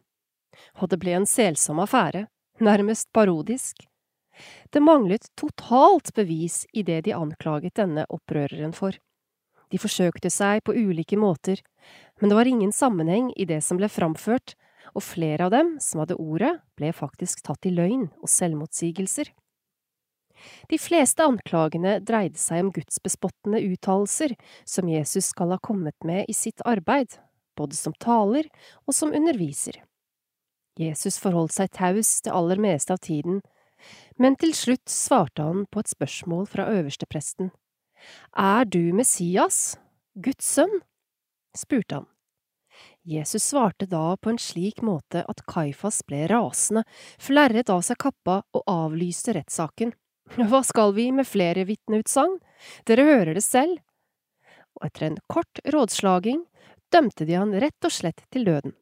[0.80, 2.26] Og det ble en selsom affære,
[2.60, 3.86] nærmest parodisk.
[4.72, 8.94] Det manglet totalt bevis i det de anklaget denne opprøreren for.
[9.70, 11.60] De forsøkte seg på ulike måter,
[12.20, 14.56] men det var ingen sammenheng i det som ble framført,
[14.94, 19.30] og flere av dem som hadde ordet, ble faktisk tatt i løgn og selvmotsigelser.
[20.68, 26.36] De fleste anklagene dreide seg om gudsbespottende uttalelser som Jesus skal ha kommet med i
[26.36, 27.18] sitt arbeid,
[27.58, 28.48] både som taler
[28.86, 29.82] og som underviser.
[30.80, 33.42] Jesus forholdt seg taus det aller meste av tiden,
[34.20, 37.50] men til slutt svarte han på et spørsmål fra øverstepresten.
[38.36, 39.76] Er du Messias,
[40.14, 40.80] Guds sønn?
[41.56, 42.08] spurte han.
[43.02, 46.84] Jesus svarte da på en slik måte at Kaifas ble rasende,
[47.20, 49.92] flerret av seg kappa og avlyste rettssaken.
[50.38, 52.36] Hva skal vi med flere vitneutsagn?
[52.86, 53.80] Dere hører det selv.
[54.78, 56.44] Og etter en kort rådslaging
[56.94, 58.76] dømte de han rett og slett til døden.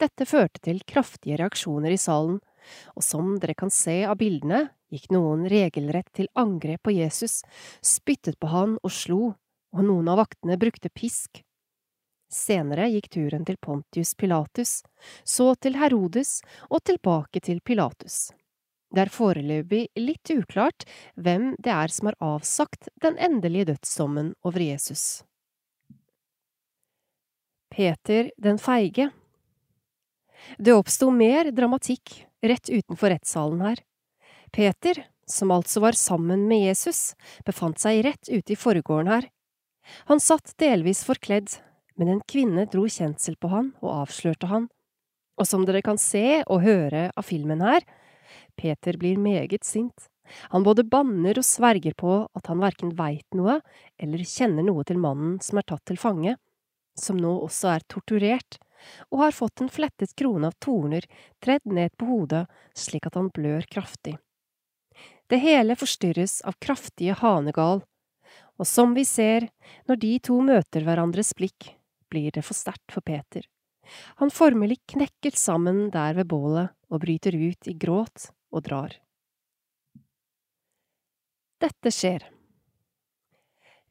[0.00, 2.40] Dette førte til kraftige reaksjoner i salen,
[2.96, 7.42] og som dere kan se av bildene, gikk noen regelrett til angrep på Jesus,
[7.84, 9.34] spyttet på han og slo,
[9.74, 11.42] og noen av vaktene brukte pisk.
[12.32, 14.80] Senere gikk turen til Pontius Pilatus,
[15.22, 16.40] så til Herodes
[16.70, 18.32] og tilbake til Pilatus.
[18.94, 20.84] Det er foreløpig litt uklart
[21.18, 25.24] hvem det er som har avsagt den endelige dødsdommen over Jesus.
[27.74, 29.08] Peter den feige
[30.58, 33.82] Det oppsto mer dramatikk rett utenfor rettssalen her.
[34.54, 37.14] Peter, som altså var sammen med Jesus,
[37.46, 39.26] befant seg rett ute i forgården her.
[40.06, 41.56] Han satt delvis forkledd,
[41.98, 44.68] men en kvinne dro kjensel på han og avslørte han.
[45.40, 47.82] Og som dere kan se og høre av filmen her,
[48.56, 50.08] Peter blir meget sint.
[50.52, 53.58] Han både banner og sverger på at han verken veit noe
[54.00, 56.36] eller kjenner noe til mannen som er tatt til fange,
[56.98, 58.58] som nå også er torturert,
[59.10, 61.06] og har fått en flettet krone av torner
[61.44, 62.44] tredd ned på hodet
[62.76, 64.16] slik at han blør kraftig.
[65.28, 67.82] Det hele forstyrres av kraftige hanegal,
[68.60, 69.48] og som vi ser,
[69.88, 71.72] når de to møter hverandres blikk,
[72.12, 73.42] blir det for sterkt for Peter.
[74.20, 78.94] Han formelig knekker sammen der ved bålet og bryter ut i gråt og drar.
[81.62, 82.24] Dette skjer.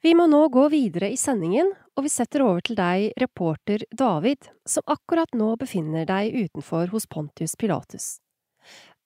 [0.04, 4.50] Vi må nå gå videre i sendingen, og vi setter over til deg, reporter David,
[4.68, 8.18] som akkurat nå befinner deg utenfor hos Pontius Pilatus.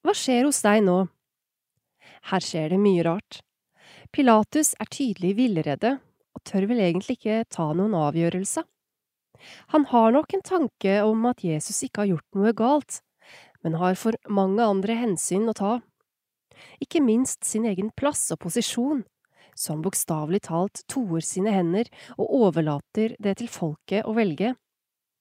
[0.02, 1.04] Hva skjer hos deg nå?
[2.32, 3.42] Her skjer det mye rart.
[4.16, 5.98] Pilatus er tydelig villredde,
[6.34, 8.64] og tør vel egentlig ikke ta noen avgjørelse.
[9.74, 13.02] Han har nok en tanke om at Jesus ikke har gjort noe galt,
[13.64, 15.74] men har for mange andre hensyn å ta.
[16.82, 19.04] Ikke minst sin egen plass og posisjon,
[19.58, 24.54] så han bokstavelig talt toer sine hender og overlater det til folket å velge.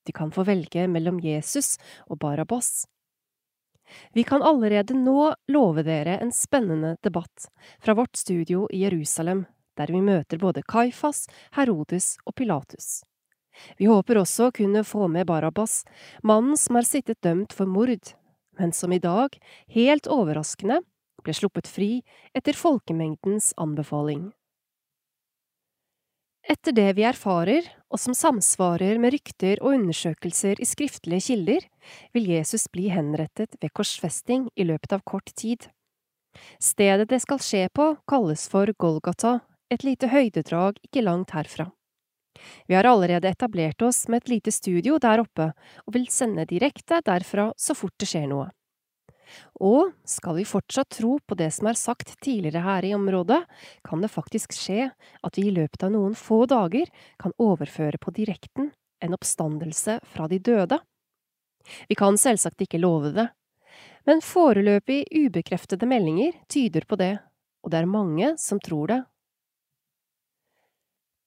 [0.05, 1.75] De kan få velge mellom Jesus
[2.07, 2.85] og Barabas.
[4.13, 7.47] Vi kan allerede nå love dere en spennende debatt
[7.79, 9.45] fra vårt studio i Jerusalem,
[9.77, 13.01] der vi møter både Kaifas, Herodes og Pilatus.
[13.77, 15.81] Vi håper også å kunne få med Barabas,
[16.23, 18.13] mannen som har sittet dømt for mord,
[18.59, 19.37] men som i dag,
[19.73, 20.81] helt overraskende,
[21.23, 21.91] ble sluppet fri
[22.37, 24.29] etter folkemengdens anbefaling.
[26.47, 31.65] Etter det vi erfarer, og som samsvarer med rykter og undersøkelser i skriftlige kilder,
[32.15, 35.67] vil Jesus bli henrettet ved korsfesting i løpet av kort tid.
[36.63, 41.67] Stedet det skal skje på, kalles for Golgata, et lite høydedrag ikke langt herfra.
[42.67, 45.51] Vi har allerede etablert oss med et lite studio der oppe,
[45.85, 48.49] og vil sende direkte derfra så fort det skjer noe.
[49.59, 53.41] Og skal vi fortsatt tro på det som er sagt tidligere her i området,
[53.83, 56.87] kan det faktisk skje at vi i løpet av noen få dager
[57.19, 58.71] kan overføre på direkten
[59.03, 60.79] en oppstandelse fra de døde.
[61.89, 63.27] Vi kan selvsagt ikke love det,
[64.07, 67.17] men foreløpig ubekreftede meldinger tyder på det,
[67.63, 69.01] og det er mange som tror det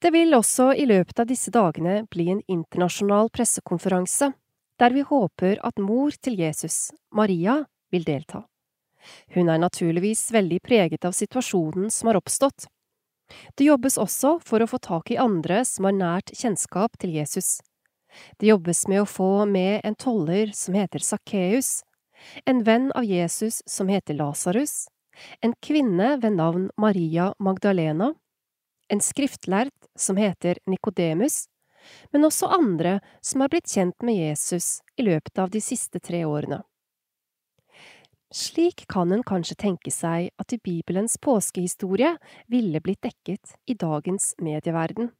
[0.02, 4.32] det vil også i løpet av disse dagene bli en internasjonal pressekonferanse,
[4.80, 8.46] der vi håper at mor til Jesus, Maria, vil delta.
[9.34, 12.68] Hun er naturligvis veldig preget av situasjonen som har oppstått.
[13.56, 17.60] Det jobbes også for å få tak i andre som har nært kjennskap til Jesus.
[18.40, 21.82] Det jobbes med å få med en toller som heter Sakkeus,
[22.44, 24.88] en venn av Jesus som heter Lasarus,
[25.44, 28.14] en kvinne ved navn Maria Magdalena,
[28.90, 31.44] en skriftlærd som heter Nikodemus,
[32.12, 36.24] men også andre som har blitt kjent med Jesus i løpet av de siste tre
[36.28, 36.60] årene.
[38.30, 42.12] Slik kan en kanskje tenke seg at i Bibelens påskehistorie
[42.46, 45.10] ville blitt dekket i dagens medieverden.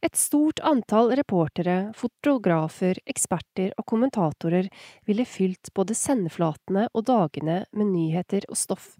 [0.00, 4.68] Et stort antall reportere, fotografer, eksperter og kommentatorer
[5.08, 8.94] ville fylt både sendeflatene og dagene med nyheter og stoff,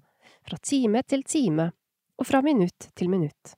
[0.45, 1.71] fra time til time
[2.17, 3.57] og fra minutt til minutt.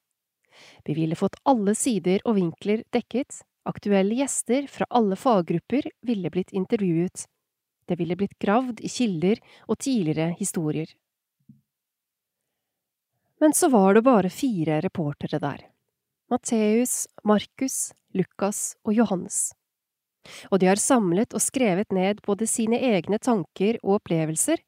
[0.84, 6.54] Vi ville fått alle sider og vinkler dekket, aktuelle gjester fra alle faggrupper ville blitt
[6.56, 7.26] intervjuet,
[7.88, 10.90] det ville blitt gravd i kilder og tidligere historier.
[13.40, 15.62] Men så var det bare fire reportere der.
[16.28, 19.54] Matteus, Markus, Lukas og Johannes.
[20.52, 24.60] Og de har samlet og skrevet ned både sine egne tanker og opplevelser,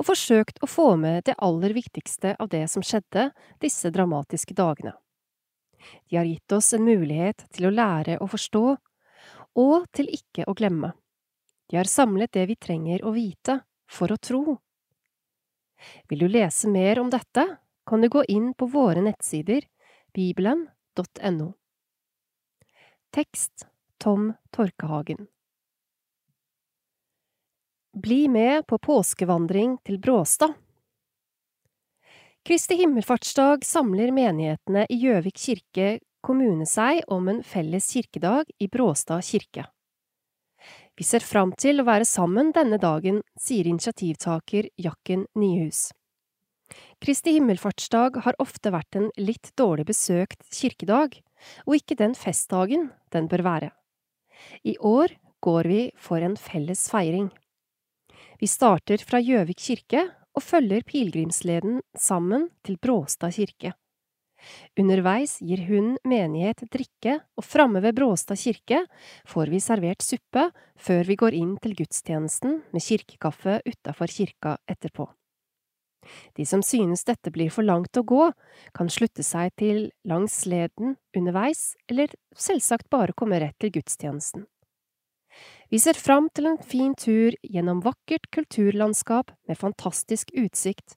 [0.00, 3.28] og forsøkt å få med det aller viktigste av det som skjedde
[3.62, 4.96] disse dramatiske dagene.
[6.10, 8.64] De har gitt oss en mulighet til å lære å forstå,
[9.60, 10.92] og til ikke å glemme.
[11.70, 13.60] De har samlet det vi trenger å vite
[13.90, 14.56] for å tro.
[16.08, 17.46] Vil du lese mer om dette,
[17.84, 19.66] kan du gå inn på våre nettsider
[20.14, 21.52] bibelen.no.
[23.14, 23.66] Tekst
[23.98, 25.26] Tom Torkehagen
[27.94, 30.56] Bli med på påskevandring til Bråstad.
[32.44, 35.84] Kristi himmelfartsdag samler menighetene i Gjøvik kirke
[36.20, 39.62] kommune seg om en felles kirkedag i Bråstad kirke.
[40.92, 45.86] Vi ser fram til å være sammen denne dagen, sier initiativtaker Jakken Nyhus.
[47.00, 51.16] Kristi himmelfartsdag har ofte vært en litt dårlig besøkt kirkedag,
[51.64, 53.70] og ikke den festdagen den bør være.
[54.68, 57.32] I år går vi for en felles feiring.
[58.36, 60.04] Vi starter fra Gjøvik kirke
[60.34, 63.74] og følger pilegrimsleden sammen til Bråstad kirke.
[64.78, 68.82] Underveis gir hun menighet drikke, og framme ved Bråstad kirke
[69.30, 75.08] får vi servert suppe før vi går inn til gudstjenesten med kirkekaffe utafor kirka etterpå.
[76.36, 78.26] De som synes dette blir for langt å gå,
[78.76, 84.44] kan slutte seg til langs sleden underveis, eller selvsagt bare komme rett til gudstjenesten.
[85.74, 90.92] Vi ser fram til en fin tur gjennom vakkert kulturlandskap med fantastisk utsikt,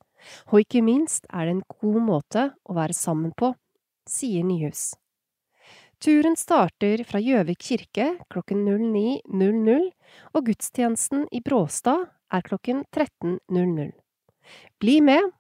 [0.54, 3.56] og ikke minst er det en god måte å være sammen på,
[4.06, 4.92] sier Nyhus.
[5.98, 9.88] Turen starter fra Gjøvik kirke klokken 09.00,
[10.38, 13.90] og gudstjenesten i Bråstad er klokken 13.00.
[14.78, 15.32] Bli med!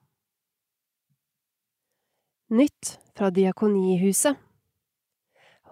[2.57, 4.41] Nytt fra Diakonihuset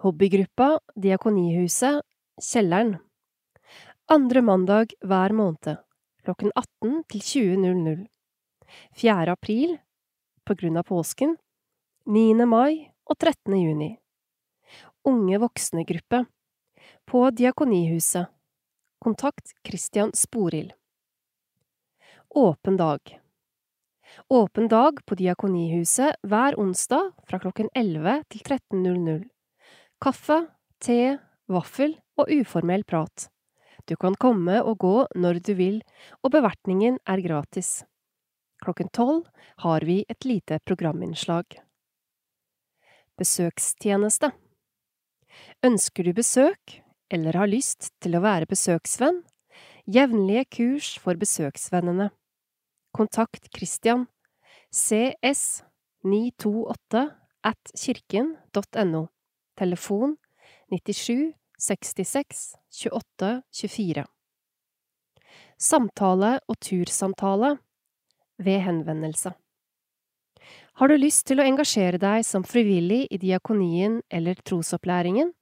[0.06, 2.06] Hobbygruppa Diakonihuset
[2.38, 2.94] Kjelleren
[4.08, 5.80] Andre mandag hver måned
[6.22, 8.04] klokken 18 til 20.00
[8.94, 9.32] 4.
[9.32, 9.72] april
[10.46, 11.32] på grunn av påsken,
[12.06, 12.46] 9.
[12.46, 13.56] mai og 13.
[13.58, 13.90] juni.
[15.10, 16.22] Unge voksne-gruppe
[17.10, 18.30] på Diakonihuset.
[19.02, 20.70] Kontakt Christian Sporild.
[22.30, 23.18] Åpen dag.
[24.30, 29.24] Åpen dag på Diakonihuset hver onsdag fra klokken 11 til 13.00.
[29.98, 30.44] Kaffe,
[30.78, 31.16] te,
[31.50, 33.32] vaffel og uformell prat.
[33.86, 35.78] Du kan komme og gå når du vil,
[36.22, 37.84] og bevertningen er gratis.
[38.64, 39.28] Klokken tolv
[39.62, 41.44] har vi et lite programinnslag.
[43.16, 44.32] Besøkstjeneste
[45.64, 46.80] Ønsker du besøk,
[47.12, 49.22] eller har lyst til å være besøksvenn?
[49.86, 52.10] Jevnlige kurs for besøksvennene.
[52.96, 54.06] Kontakt Christian
[54.72, 55.62] cs
[56.02, 57.04] 928
[57.46, 59.06] at kirken.no.
[59.56, 60.16] Telefon
[60.72, 62.54] 97 66
[62.84, 64.04] 28 24.
[65.56, 67.56] Samtale og tursamtale
[68.36, 69.32] ved henvendelse.
[70.76, 75.32] Har du lyst til å engasjere deg som frivillig i diakonien eller trosopplæringen?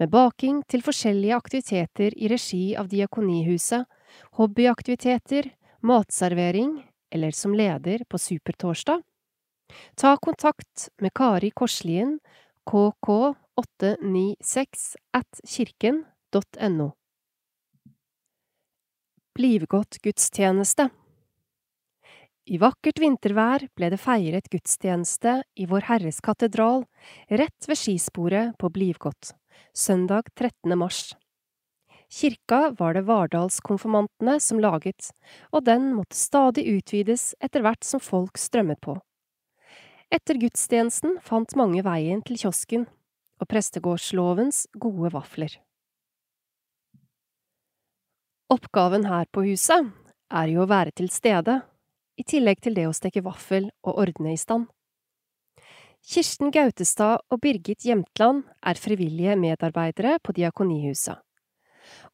[0.00, 3.84] Med baking til forskjellige aktiviteter i regi av Diakonihuset,
[4.38, 5.50] hobbyaktiviteter,
[5.84, 6.78] matservering
[7.12, 9.02] eller som leder på Supertorsdag?
[10.00, 12.18] Ta kontakt med Kari Korslien,
[13.54, 16.90] kk896 at kirken.no.
[19.34, 20.90] Blivgodt gudstjeneste
[22.44, 26.82] i vakkert vintervær ble det feiret gudstjeneste i Vår Herres katedral
[27.32, 29.30] rett ved skisporet på Blivgott,
[29.72, 30.74] søndag 13.
[30.76, 31.14] mars.
[32.12, 35.08] Kirka var det Vardalskonfirmantene som laget,
[35.56, 38.98] og den måtte stadig utvides etter hvert som folk strømmet på.
[40.12, 42.84] Etter gudstjenesten fant mange veien til kiosken
[43.40, 45.56] og prestegårdslovens gode vafler.
[48.52, 49.90] Oppgaven her på huset
[50.30, 51.60] er jo å være til stede
[52.20, 54.68] i tillegg til det å steke vaffel og ordne i stand.
[56.04, 61.16] Kirsten Gautestad og Birgit Jemtland er frivillige medarbeidere på Diakonihuset.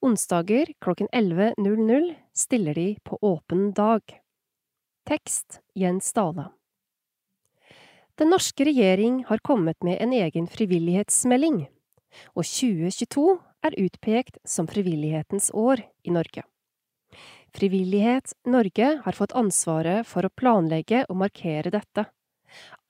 [0.02, 4.02] Onsdager klokken 11.00 stiller de på åpen dag.
[5.10, 6.48] Tekst Jens Dale
[8.20, 11.62] Den norske regjering har kommet med en egen frivillighetsmelding,
[12.36, 13.22] og 2022
[13.64, 16.42] er utpekt som frivillighetens år i Norge.
[17.56, 22.04] Frivillighet Norge har fått ansvaret for å planlegge og markere dette.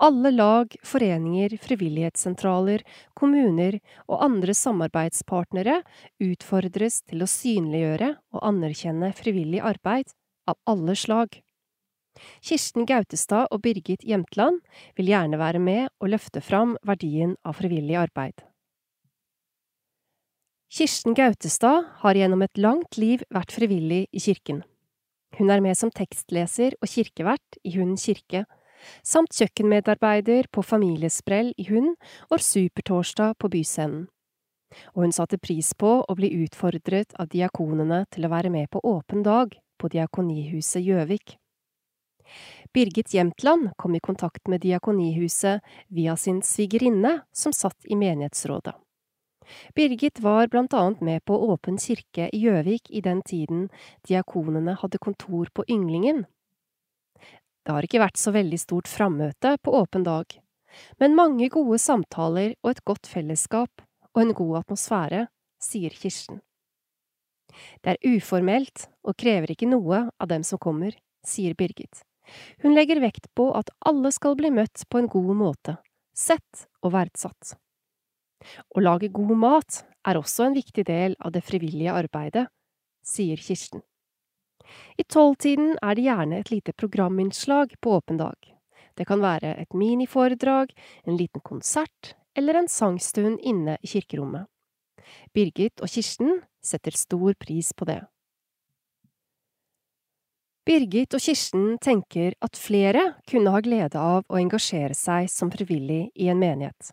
[0.02, 2.82] Alle lag, foreninger, frivillighetssentraler,
[3.14, 3.78] kommuner
[4.08, 5.82] og andre samarbeidspartnere
[6.26, 10.10] utfordres til å synliggjøre og anerkjenne frivillig arbeid
[10.50, 11.38] av alle slag.
[12.44, 14.60] Kirsten Gautestad og Birgit Jemtland
[14.96, 18.42] vil gjerne være med og løfte fram verdien av frivillig arbeid.
[20.70, 24.62] Kirsten Gautestad har gjennom et langt liv vært frivillig i kirken.
[25.38, 28.44] Hun er med som tekstleser og kirkevert i Hund kirke,
[29.02, 31.96] samt kjøkkenmedarbeider på Familiesprell i Hund
[32.30, 34.06] og Supertorsdag på Byscenen.
[34.94, 38.82] Og hun satte pris på å bli utfordret av diakonene til å være med på
[38.86, 41.39] åpen dag på Diakonihuset Gjøvik.
[42.74, 48.74] Birgit Jemtland kom i kontakt med Diakonihuset via sin svigerinne som satt i menighetsrådet.
[49.74, 53.68] Birgit var blant annet med på Åpen kirke i Gjøvik i den tiden
[54.06, 56.24] diakonene hadde kontor på Ynglingen.
[57.66, 60.32] Det har ikke vært så veldig stort frammøte på åpen dag,
[61.02, 63.82] men mange gode samtaler og et godt fellesskap
[64.14, 65.26] og en god atmosfære,
[65.60, 66.40] sier Kirsten.
[67.82, 70.94] Det er uformelt og krever ikke noe av dem som kommer,
[71.26, 72.04] sier Birgit.
[72.62, 75.76] Hun legger vekt på at alle skal bli møtt på en god måte,
[76.14, 77.56] sett og verdsatt.
[78.74, 82.46] Å lage god mat er også en viktig del av det frivillige arbeidet,
[83.04, 83.82] sier Kirsten.
[85.00, 88.36] I tolvtiden er det gjerne et lite programinnslag på åpen dag.
[88.96, 90.72] Det kan være et miniforedrag,
[91.06, 94.46] en liten konsert eller en sangstund inne i kirkerommet.
[95.34, 98.02] Birgit og Kirsten setter stor pris på det.
[100.68, 106.10] Birgit og Kirsten tenker at flere kunne ha glede av å engasjere seg som frivillig
[106.14, 106.92] i en menighet.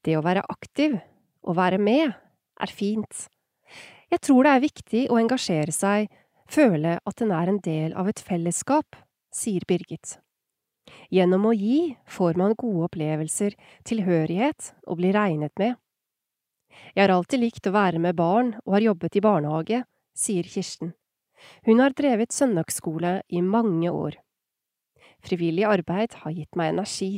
[0.00, 0.96] Det å være aktiv,
[1.44, 2.14] å være med,
[2.56, 3.26] er fint.
[4.08, 6.08] Jeg tror det er viktig å engasjere seg,
[6.48, 8.96] føle at en er en del av et fellesskap,
[9.34, 10.16] sier Birgit.
[11.12, 15.74] Gjennom å gi får man gode opplevelser, tilhørighet og blir regnet med.
[16.94, 19.82] Jeg har alltid likt å være med barn og har jobbet i barnehage,
[20.16, 20.94] sier Kirsten.
[21.66, 24.16] Hun har drevet søndagsskole i mange år.
[25.24, 27.12] Frivillig arbeid har gitt meg energi.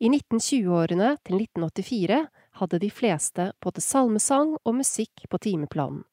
[0.00, 2.32] I 1920-årene til 1984
[2.62, 6.08] hadde de fleste både salmesang og musikk på timeplanen.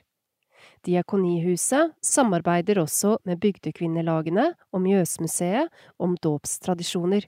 [0.86, 7.26] Diakonihuset samarbeider også med bygdekvinnelagene og Mjøsmuseet om dåpstradisjoner.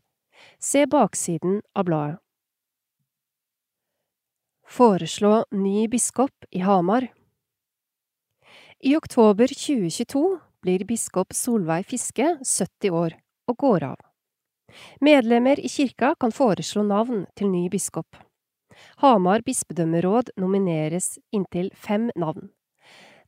[0.62, 2.22] Se baksiden av bladet.
[4.68, 7.08] Foreslå ny biskop i Hamar.
[8.80, 13.14] I oktober 2022 blir biskop Solveig Fiske 70 år
[13.50, 13.96] og går av.
[15.02, 18.14] Medlemmer i kirka kan foreslå navn til ny biskop.
[19.02, 22.52] Hamar bispedømmeråd nomineres inntil fem navn.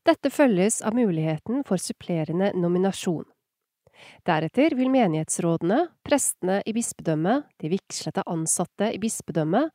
[0.06, 3.26] Dette følges av muligheten for supplerende nominasjon.
[4.22, 9.74] Deretter vil menighetsrådene, prestene i bispedømmet, de vigslete ansatte i bispedømmet,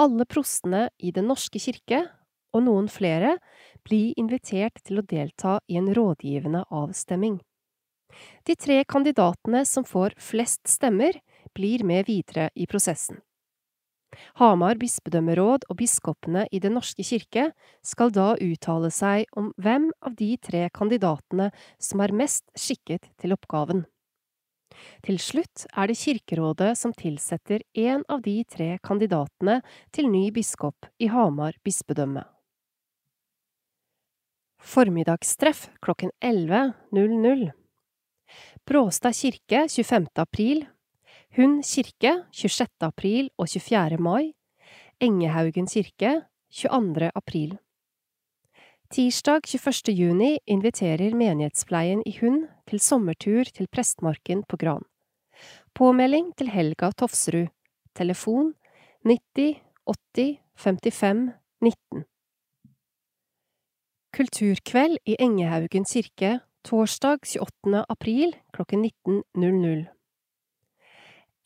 [0.00, 2.06] alle prostene i Den norske kirke
[2.52, 3.36] og noen flere
[3.86, 7.40] bli invitert til å delta i en rådgivende avstemming.
[8.46, 11.20] De tre kandidatene som får flest stemmer,
[11.54, 13.18] blir med videre i prosessen.
[14.38, 17.50] Hamar bispedømmeråd og biskopene i Den norske kirke
[17.86, 23.34] skal da uttale seg om hvem av de tre kandidatene som er mest skikket til
[23.36, 23.84] oppgaven.
[25.04, 29.60] Til slutt er det Kirkerådet som tilsetter en av de tre kandidatene
[29.94, 32.24] til ny biskop i Hamar bispedømme.
[34.60, 37.50] Formiddagstreff klokken 11.00
[38.64, 40.06] Bråstad kirke 25.
[40.14, 40.66] april
[41.36, 42.68] Hund kirke 26.
[42.80, 43.98] april og 24.
[43.98, 44.34] mai,
[45.00, 46.12] Engehaugen kirke
[46.50, 47.10] 22.
[47.14, 47.56] april.
[48.90, 49.94] Tirsdag 21.
[49.94, 54.84] juni inviterer menighetspleien i Hund til sommertur til Prestmarken på Gran.
[55.74, 57.48] Påmelding til Helga Tofsrud.
[57.94, 58.54] Telefon
[59.06, 61.30] 90 80 55
[61.62, 62.04] 19.
[64.10, 67.84] Kulturkveld i Engehaugen kirke torsdag 28.
[67.88, 69.84] april klokken 19.00.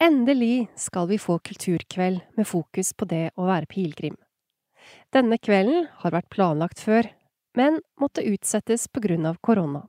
[0.01, 4.17] Endelig skal vi få kulturkveld med fokus på det å være pilegrim.
[5.13, 7.11] Denne kvelden har vært planlagt før,
[7.53, 9.85] men måtte utsettes på grunn av korona.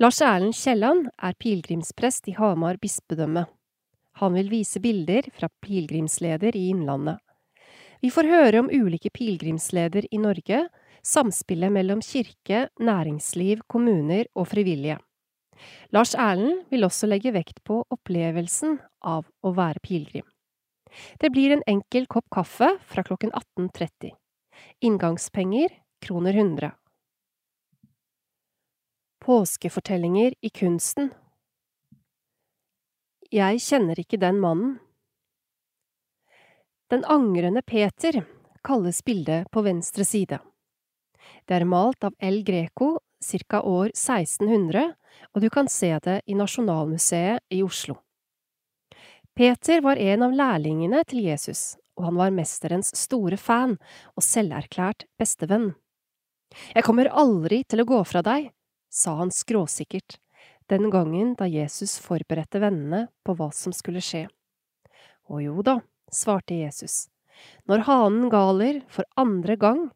[0.00, 3.44] Lars Erlend Kielland er pilegrimsprest i Hamar bispedømme.
[4.24, 7.20] Han vil vise bilder fra pilegrimsleder i Innlandet.
[8.00, 10.68] Vi får høre om ulike pilegrimsleder i Norge,
[11.04, 14.98] samspillet mellom kirke, næringsliv, kommuner og frivillige.
[15.90, 20.26] Lars Erlend vil også legge vekt på opplevelsen av å være pilegrim.
[21.20, 24.14] Det blir en enkel kopp kaffe fra klokken 18.30.
[24.80, 26.72] Inngangspenger kroner 100.
[29.24, 31.10] Påskefortellinger i kunsten
[33.34, 34.78] Jeg kjenner ikke den mannen.
[36.88, 38.22] Den angrende Peter
[38.64, 40.38] kalles bildet på venstre side.
[41.46, 42.98] Det er malt av El Greco
[43.48, 43.62] ca.
[43.62, 44.94] år 1600,
[45.34, 47.98] og du kan se det i Nasjonalmuseet i Oslo.
[49.38, 53.76] Peter var en av lærlingene til Jesus, og han var mesterens store fan
[54.16, 55.72] og selverklært bestevenn.
[56.74, 58.48] Jeg kommer aldri til å gå fra deg,
[58.90, 60.18] sa han skråsikkert,
[60.68, 64.26] den gangen da Jesus forberedte vennene på hva som skulle skje.
[65.28, 65.78] Å jo da,
[66.12, 67.08] svarte Jesus,
[67.68, 69.88] når hanen galer for andre gang,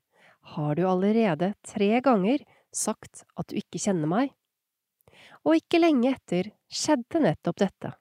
[0.42, 2.42] har du allerede tre ganger
[2.74, 4.32] sagt at du ikke kjenner meg.
[5.46, 7.92] Og ikke lenge etter skjedde nettopp dette.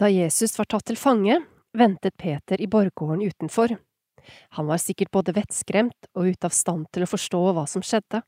[0.00, 1.36] Da Jesus var tatt til fange,
[1.76, 3.76] ventet Peter i borggården utenfor.
[4.56, 8.22] Han var sikkert både vettskremt og ute av stand til å forstå hva som skjedde.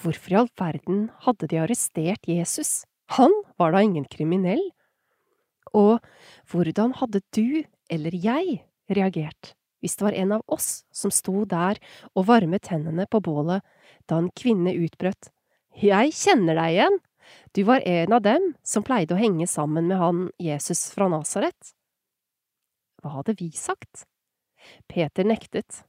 [0.00, 2.84] Hvorfor i all verden hadde de arrestert Jesus?
[3.18, 4.62] Han var da ingen kriminell.
[5.76, 6.00] Og
[6.50, 9.54] hvordan hadde du eller jeg reagert
[9.86, 11.78] hvis det var en av oss som sto der
[12.16, 13.62] og varmet hendene på bålet
[14.10, 15.30] da en kvinne utbrøt
[15.78, 16.98] Jeg kjenner deg igjen!
[17.54, 21.74] Du var en av dem som pleide å henge sammen med han Jesus fra Nasaret.
[23.02, 24.06] Hva hadde vi sagt?
[24.90, 25.82] Peter nektet.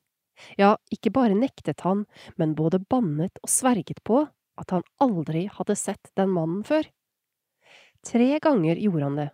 [0.57, 2.05] Ja, ikke bare nektet han,
[2.37, 4.25] men både bannet og sverget på
[4.57, 6.85] at han aldri hadde sett den mannen før.
[8.05, 9.29] Tre ganger gjorde han det,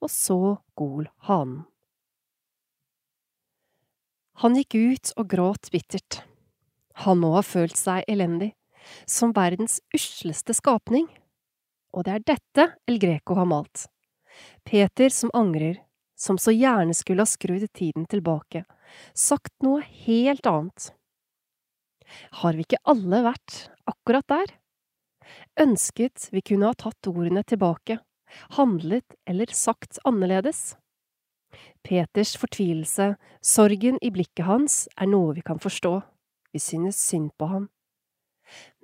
[0.00, 0.40] og så
[0.78, 1.64] gol hanen.
[4.42, 6.22] Han gikk ut og gråt bittert.
[7.04, 8.52] Han må ha følt seg elendig,
[9.06, 11.06] som verdens usleste skapning.
[11.94, 13.86] Og det er dette El Greco har malt.
[14.66, 15.78] Peter som angrer,
[16.18, 18.64] som så gjerne skulle ha skrudd tiden tilbake,
[19.14, 20.90] sagt noe helt annet.
[22.42, 23.58] Har vi ikke alle vært
[23.90, 24.54] akkurat der?
[25.62, 28.00] Ønsket vi kunne ha tatt ordene tilbake,
[28.58, 30.74] handlet eller sagt annerledes?
[31.84, 36.00] Peters fortvilelse, sorgen i blikket hans, er noe vi kan forstå,
[36.52, 37.68] vi synes synd på ham.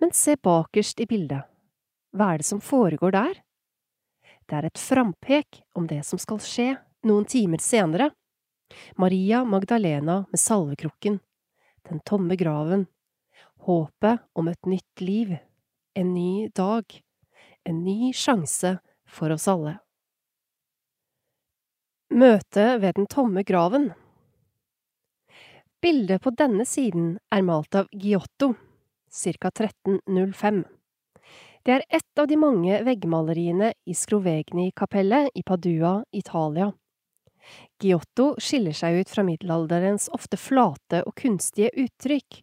[0.00, 1.46] Men se bakerst i bildet,
[2.16, 3.40] hva er det som foregår der?
[4.48, 6.72] Det er et frampek om det som skal skje
[7.06, 8.10] noen timer senere.
[8.98, 11.20] Maria Magdalena med salvekrukken.
[11.88, 12.86] den tomme graven,
[13.66, 15.36] håpet om et nytt liv,
[15.94, 16.84] en ny dag,
[17.64, 18.78] en ny sjanse
[19.08, 19.78] for oss alle.
[22.20, 23.92] Møte ved den tomme graven
[25.80, 28.50] Bildet på denne siden er malt av Giotto,
[29.08, 30.58] ca 1305.
[31.64, 36.68] Det er ett av de mange veggmaleriene i Skrovegni-kapellet i Padua, Italia.
[37.80, 42.42] Giotto skiller seg ut fra middelalderens ofte flate og kunstige uttrykk.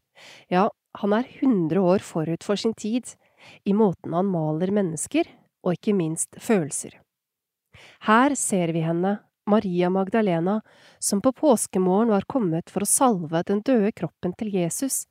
[0.50, 0.72] Ja,
[1.04, 3.14] han er hundre år forut for sin tid,
[3.62, 5.30] i måten han maler mennesker,
[5.62, 6.98] og ikke minst følelser.
[8.08, 10.62] Her ser vi henne, Maria Magdalena,
[11.00, 15.06] som på påskemorgen var kommet for å salve den døde kroppen til Jesus,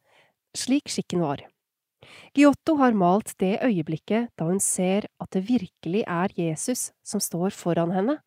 [0.56, 1.42] slik skikken var.
[2.36, 7.56] Giotto har malt det øyeblikket da hun ser at det virkelig er Jesus som står
[7.56, 8.18] foran henne.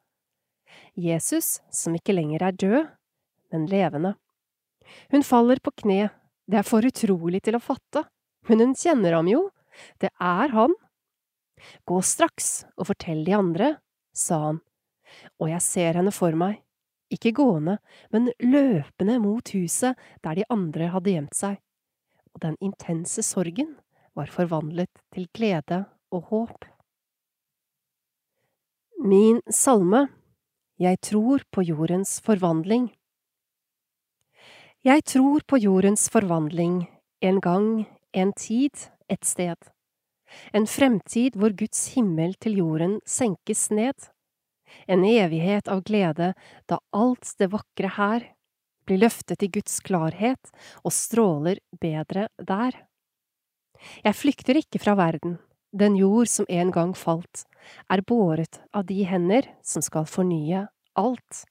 [0.98, 2.90] Jesus som ikke lenger er død,
[3.54, 4.16] men levende.
[5.14, 6.10] Hun faller på kne,
[6.50, 8.08] det er for utrolig til å fatte,
[8.50, 9.44] men hun kjenner ham jo,
[10.02, 10.74] det er han.
[11.86, 13.70] Gå straks og fortell de andre,
[14.16, 14.62] sa han,
[15.40, 16.60] og jeg ser henne for meg,
[17.10, 17.80] ikke gående,
[18.14, 21.58] men løpende mot huset der de andre hadde gjemt seg
[22.40, 23.76] og den intense sorgen
[24.16, 26.66] var forvandlet til glede og håp.
[29.00, 30.08] Min salme
[30.80, 32.90] Jeg tror på jordens forvandling
[34.84, 36.88] Jeg tror på jordens forvandling,
[37.22, 38.72] en gang, en tid,
[39.10, 39.58] et sted.
[40.54, 44.10] En fremtid hvor Guds himmel til jorden senkes ned.
[44.88, 46.34] En evighet av glede
[46.70, 48.28] da alt det vakre her
[48.90, 50.52] blir løftet i Guds klarhet
[50.84, 52.74] og stråler bedre der.
[54.04, 55.38] Jeg flykter ikke fra verden,
[55.72, 57.46] den jord som en gang falt,
[57.90, 60.66] er båret av de hender som skal fornye
[61.00, 61.44] alt.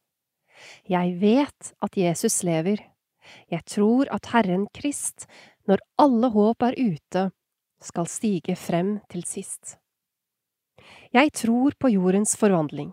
[0.91, 2.83] Jeg vet at Jesus lever,
[3.53, 5.29] jeg tror at Herren Krist,
[5.69, 7.29] når alle håp er ute,
[7.85, 9.77] skal stige frem til sist.
[11.15, 12.91] Jeg tror på jordens forvandling.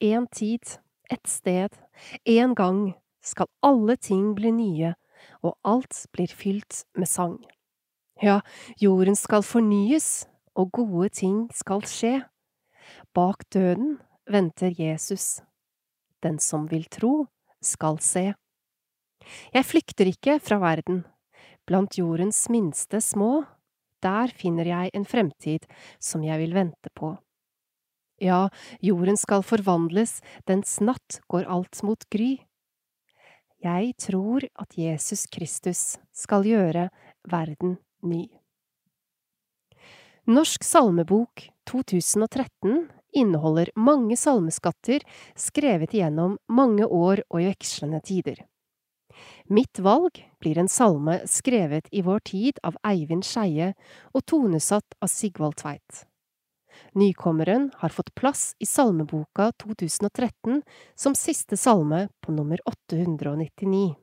[0.00, 0.78] En tid,
[1.12, 1.74] et sted,
[2.24, 4.94] en gang skal alle ting bli nye,
[5.44, 7.36] og alt blir fylt med sang.
[8.22, 8.40] Ja,
[8.80, 10.24] jorden skal fornyes,
[10.56, 12.14] og gode ting skal skje.
[13.12, 15.42] Bak døden venter Jesus.
[16.24, 17.28] Den som vil tro,
[17.60, 18.30] skal se.
[19.52, 21.04] Jeg flykter ikke fra verden.
[21.68, 23.44] Blant jordens minste små,
[24.00, 25.68] der finner jeg en fremtid
[26.00, 27.18] som jeg vil vente på.
[28.20, 28.50] Ja,
[28.84, 32.34] jorden skal forvandles, dens natt går alt mot gry.
[33.64, 36.90] Jeg tror at Jesus Kristus skal gjøre
[37.28, 38.26] verden ny.
[40.28, 45.00] Norsk salmebok 2013 inneholder mange salmeskatter
[45.32, 48.44] skrevet igjennom mange år og i vekslende tider.
[49.48, 53.72] Mitt valg blir en salme skrevet i vår tid av Eivind Skeie
[54.12, 56.04] og tonesatt av Sigvald Tveit.
[56.98, 60.62] Nykommeren har fått plass i Salmeboka 2013
[60.94, 63.94] som siste salme på nummer 899.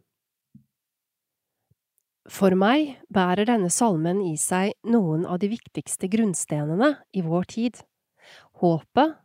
[2.27, 7.79] For meg bærer denne salmen i seg noen av de viktigste grunnstenene i vår tid–
[8.59, 9.15] håpet,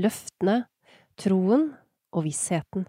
[0.00, 0.64] løftene,
[1.20, 1.70] troen
[2.10, 2.88] og vissheten.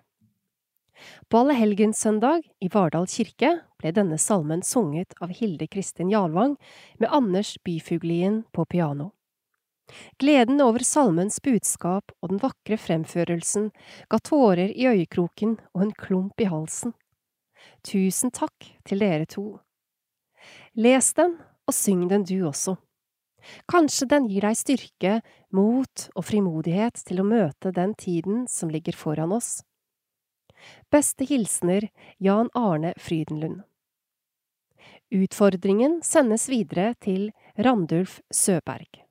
[1.29, 3.51] På Allehelgenssøndag i Vardal kirke
[3.81, 6.55] ble denne salmen sunget av Hilde Kristin Jarvang
[7.01, 9.11] med Anders Byfuglien på piano.
[10.19, 13.69] Gleden over salmens budskap og den vakre fremførelsen
[14.09, 16.93] ga tårer i øyekroken og en klump i halsen.
[17.83, 19.59] Tusen takk til dere to.
[20.75, 21.37] Les den,
[21.67, 22.75] og syng den du også.
[23.67, 25.13] Kanskje den gir deg styrke,
[25.51, 29.61] mot og frimodighet til å møte den tiden som ligger foran oss.
[30.91, 31.89] Beste hilsener
[32.23, 33.63] Jan Arne Frydenlund.
[35.13, 39.02] Utfordringen sendes videre til Randulf Søberg.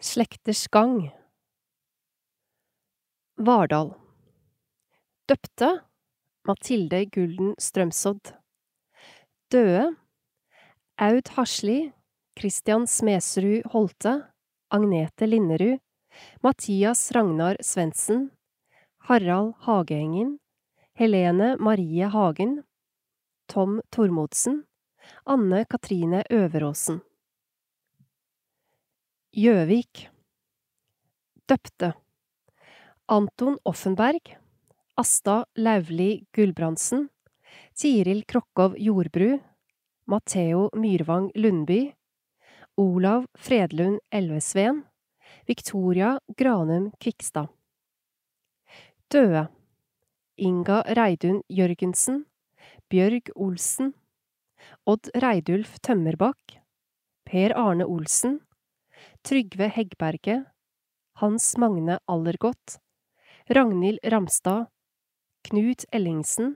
[0.00, 1.10] Slekters gang.
[3.36, 3.94] Vardal.
[5.26, 5.68] Døpte
[6.44, 8.34] Mathilde Gulden Strømsodd
[9.50, 9.96] Døde
[11.00, 11.78] Aud Hasli
[12.38, 14.12] Christian Smesrud Holte
[14.70, 15.80] Agnete Linnerud
[16.44, 18.30] Mathias Ragnar Svendsen
[19.08, 20.38] Harald Hageengen
[20.94, 22.62] Helene Marie Hagen
[23.48, 24.64] Tom Tormodsen
[25.24, 27.00] Anne Katrine Øveråsen
[29.36, 30.06] Gjøvik.
[31.44, 31.92] Døpte.
[33.12, 34.36] Anton Offenberg.
[34.96, 37.10] Asta Lauvli Gulbrandsen.
[37.76, 39.36] Tiril Krokkov Jordbru.
[40.08, 41.92] Matheo Myrvang Lundby.
[42.76, 44.84] Olav Fredlund Elvesveen.
[45.46, 47.52] Victoria Granum Kvikstad.
[49.12, 49.48] Døde.
[50.38, 52.24] Inga Reidun Jørgensen.
[52.88, 53.94] Bjørg Olsen,
[54.86, 56.60] Odd Reidulf Tømmerbakk,
[57.26, 58.40] Per Arne Olsen,
[59.26, 60.44] Trygve Heggberget,
[61.14, 62.78] Hans Magne Allergodt,
[63.50, 64.66] Ragnhild Ramstad,
[65.42, 66.54] Knut Ellingsen,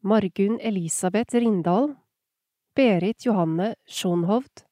[0.00, 1.96] Margunn Elisabeth Rindal,
[2.76, 4.62] Berit Johanne Schonhovd,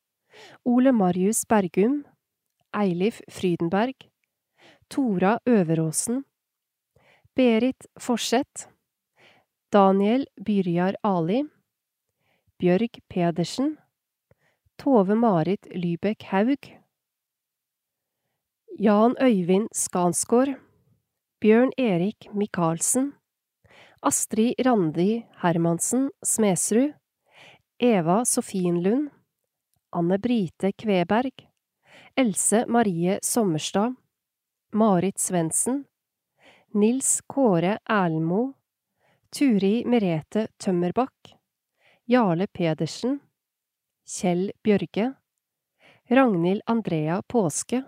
[0.65, 2.05] Ole Marius Bergum,
[2.73, 3.97] Eilif Frydenberg,
[4.89, 6.23] Tora Øveråsen,
[7.35, 8.69] Berit Forseth,
[9.73, 11.43] Daniel Byrjar Ali,
[12.63, 13.79] Bjørg Pedersen,
[14.79, 16.84] Tove Marit Lybekk Haug,
[18.79, 20.49] Jan Øyvind Skansgård,
[21.41, 23.13] Bjørn Erik Michaelsen,
[24.03, 26.91] Astrid Randi Hermansen Smedsrud,
[27.79, 29.13] Eva Sofienlund,
[29.93, 31.47] Anne Brite Kveberg,
[32.17, 33.95] Else Marie Sommerstad,
[34.73, 35.85] Marit Svendsen,
[36.75, 38.55] Nils Kåre Erlendmo,
[39.31, 41.37] Turi Merete Tømmerbakk,
[42.11, 43.21] Jarle Pedersen,
[44.03, 45.13] Kjell Bjørge,
[46.11, 47.85] Ragnhild Andrea Påske,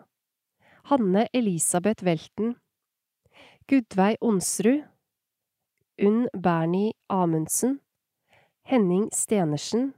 [0.88, 2.54] Hanne Elisabeth Welten,
[3.66, 4.84] Gudveig Onsrud,
[5.98, 7.80] Unn Bernie Amundsen,
[8.62, 9.94] Henning Stenersen,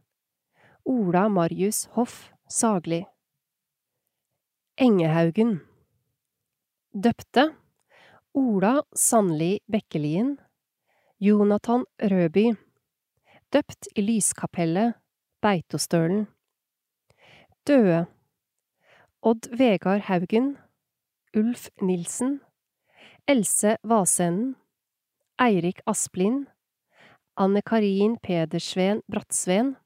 [0.84, 3.06] Ola Marius Hoff Sagli.
[4.78, 5.60] Engehaugen
[6.94, 7.54] Døpte
[8.32, 10.38] Ola Sandli Bekkelien
[11.18, 12.54] Jonathan Røby
[13.52, 14.96] Døpt i lyskapellet
[15.42, 16.24] Beitostølen
[17.68, 18.06] Døde
[19.20, 20.56] Odd Vegard Haugen
[21.36, 22.40] Ulf Nilsen
[23.26, 24.56] Else Vasenden
[25.36, 26.46] Eirik Asplin
[27.36, 29.76] Anne Karin Pedersveen Brattsveen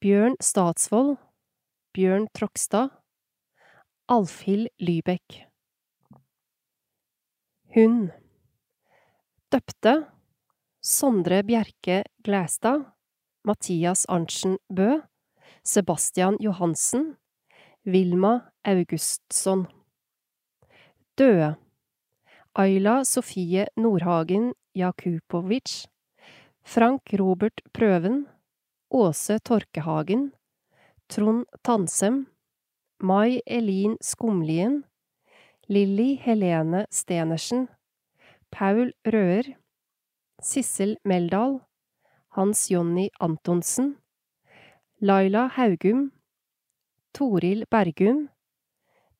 [0.00, 1.16] Bjørn Statsvold
[1.94, 2.90] Bjørn Trokstad,
[4.10, 5.44] Alfhild Lybekk.
[7.74, 8.10] Hun
[9.48, 9.94] Døpte
[10.82, 12.84] Sondre Bjerke Glæstad
[13.44, 14.98] Mathias Arntzen Bø
[15.64, 17.14] Sebastian Johansen
[17.86, 19.66] Vilma Augustsson
[21.18, 21.54] Døde.
[22.58, 25.86] Ayla Sofie Nordhagen Jakubovic
[26.64, 28.26] Frank Robert Prøven
[28.90, 30.32] Åse Torkehagen
[31.08, 32.26] Trond Tansem
[32.98, 34.82] Mai Elin Skumlien
[35.68, 37.68] Lilly Helene Stenersen
[38.50, 39.54] Paul Røer
[40.42, 41.60] Sissel Meldal
[42.30, 43.98] Hans Jonny Antonsen
[45.00, 46.10] Laila Haugum
[47.12, 48.28] Toril Bergum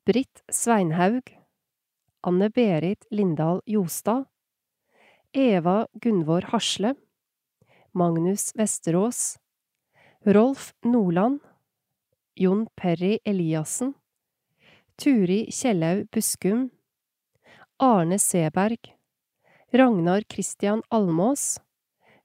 [0.05, 1.44] Britt Sveinhaug
[2.27, 4.25] Anne Berit Lindahl Jostad
[5.33, 6.95] Eva Gunvor Hasle
[7.93, 9.37] Magnus Vesterås
[10.25, 11.41] Rolf Nordland
[12.35, 13.93] Jon Perry Eliassen
[14.97, 16.71] Turi Kjellaug Buskum
[17.79, 18.97] Arne Seberg
[19.71, 21.61] Ragnar Christian Almås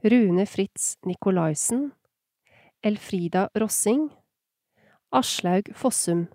[0.01, 1.91] Rune Fritz Nikolaisen
[2.81, 4.09] Elfrida Rossing
[5.11, 6.27] Aslaug Fossum.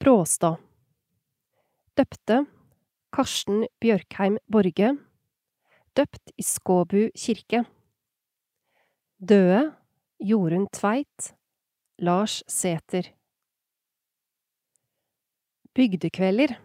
[0.00, 0.56] Bråstad
[1.96, 2.42] Døpte
[3.08, 4.90] Karsten Bjørkheim Borge.
[5.96, 7.62] Døpt i Skåbu kirke.
[9.16, 9.72] Døde
[10.20, 11.30] Jorunn Tveit
[11.96, 13.08] Lars Sæter
[15.72, 16.58] Bygdekvelder.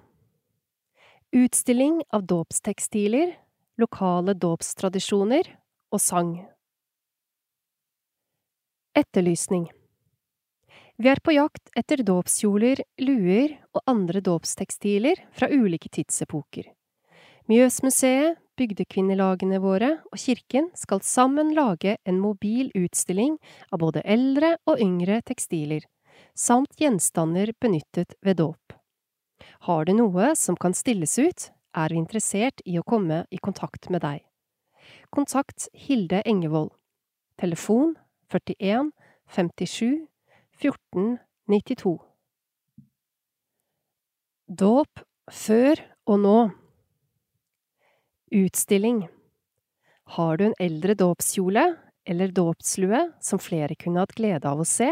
[1.32, 3.38] Utstilling av dåpstekstiler,
[3.80, 5.48] lokale dåpstradisjoner
[5.96, 6.42] og sang.
[9.00, 9.70] Etterlysning
[11.02, 16.68] Vi er på jakt etter dåpskjoler, luer og andre dåpstekstiler fra ulike tidsepoker.
[17.50, 23.40] Mjøsmuseet, bygdekvinnelagene våre og kirken skal sammen lage en mobil utstilling
[23.72, 25.88] av både eldre og yngre tekstiler,
[26.38, 28.78] samt gjenstander benyttet ved dåp.
[29.66, 33.90] Har du noe som kan stilles ut, er vi interessert i å komme i kontakt
[33.90, 34.22] med deg.
[35.10, 36.76] Kontakt Hilde Engevold.
[37.42, 37.96] Telefon
[38.30, 38.94] 41
[39.34, 40.11] 57
[40.62, 41.18] 14
[41.50, 42.00] 92.
[44.48, 45.00] Dåp
[45.34, 46.36] før og nå.
[48.30, 49.08] Utstilling.
[50.14, 51.66] Har du en eldre dåpskjole
[52.06, 54.92] eller dåpslue som flere kunne hatt glede av å se?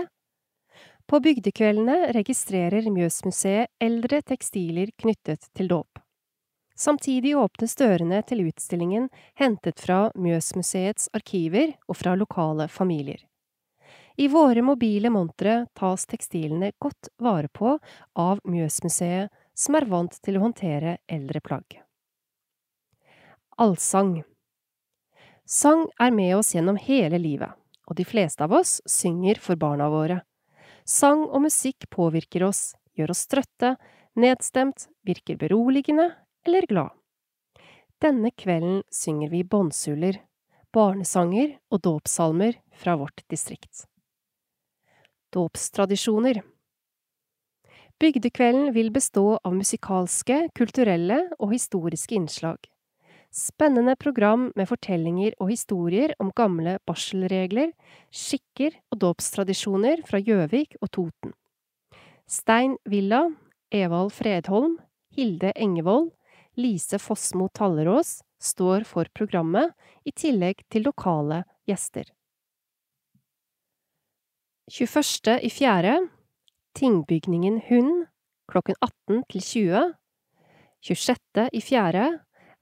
[1.06, 6.02] På bygdekveldene registrerer Mjøsmuseet eldre tekstiler knyttet til dåp.
[6.74, 13.29] Samtidig åpnes dørene til utstillingen hentet fra Mjøsmuseets arkiver og fra lokale familier.
[14.20, 17.78] I våre mobile montre tas tekstilene godt vare på
[18.20, 21.78] av Mjøsmuseet, som er vant til å håndtere eldre plagg.
[23.56, 24.18] Allsang
[25.48, 27.56] Sang er med oss gjennom hele livet,
[27.88, 30.18] og de fleste av oss synger for barna våre.
[30.84, 33.78] Sang og musikk påvirker oss, gjør oss trøtte,
[34.20, 36.10] nedstemt, virker beroligende
[36.44, 36.92] eller glad.
[38.04, 40.20] Denne kvelden synger vi båndsuller,
[40.76, 43.89] barnesanger og dåpssalmer fra vårt distrikt.
[45.30, 46.42] Dåpstradisjoner
[48.00, 52.58] Bygdekvelden vil bestå av musikalske, kulturelle og historiske innslag.
[53.30, 57.76] Spennende program med fortellinger og historier om gamle barselregler,
[58.10, 61.36] skikker og dåpstradisjoner fra Gjøvik og Toten.
[62.26, 63.28] Stein Villa,
[63.70, 64.80] Evald Fredholm,
[65.14, 66.10] Hilde Engevold,
[66.58, 69.76] Lise Fossmo Tallerås står for programmet,
[70.10, 72.10] i tillegg til lokale gjester.
[74.70, 75.40] 21.
[75.42, 75.96] i fjerde
[76.78, 78.06] Tingbygningen Hund
[78.52, 79.80] klokken 18 til 20.
[80.86, 81.50] 26.
[81.54, 82.04] i fjerde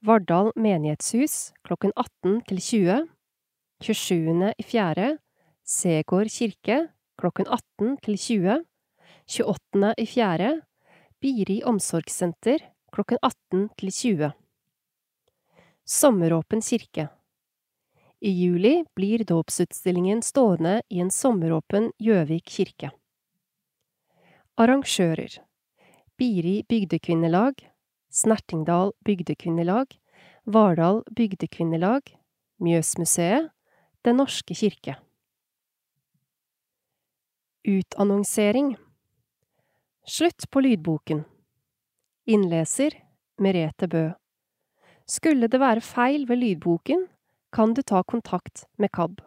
[0.08, 2.96] Vardal menighetshus klokken 18 til 20.
[3.84, 4.54] 27.
[4.56, 5.18] i fjerde
[5.68, 6.80] Segård kirke
[7.20, 8.56] klokken 18 til 20.
[9.28, 9.94] 28.
[9.98, 10.62] i fjerde
[11.20, 12.64] Biri omsorgssenter
[12.94, 14.32] klokken 18 til 20.
[15.84, 17.10] Sommeråpen kirke
[18.19, 22.89] I juli blir dåpsutstillingen stående i en sommeråpen Gjøvik kirke.
[24.57, 25.35] Arrangører
[26.18, 27.61] Biri bygdekvinnelag
[28.10, 29.94] Snertingdal bygdekvinnelag
[30.49, 32.10] Vardal bygdekvinnelag
[32.57, 33.52] Mjøsmuseet
[34.02, 34.95] Den norske kirke
[37.68, 38.73] Utannonsering
[40.07, 41.26] Slutt på lydboken.
[42.26, 42.95] Innleser
[43.38, 44.06] Merete Bø.
[45.06, 47.03] Skulle det være feil ved lydboken,
[47.58, 49.22] kan du ta kontakt med KAB.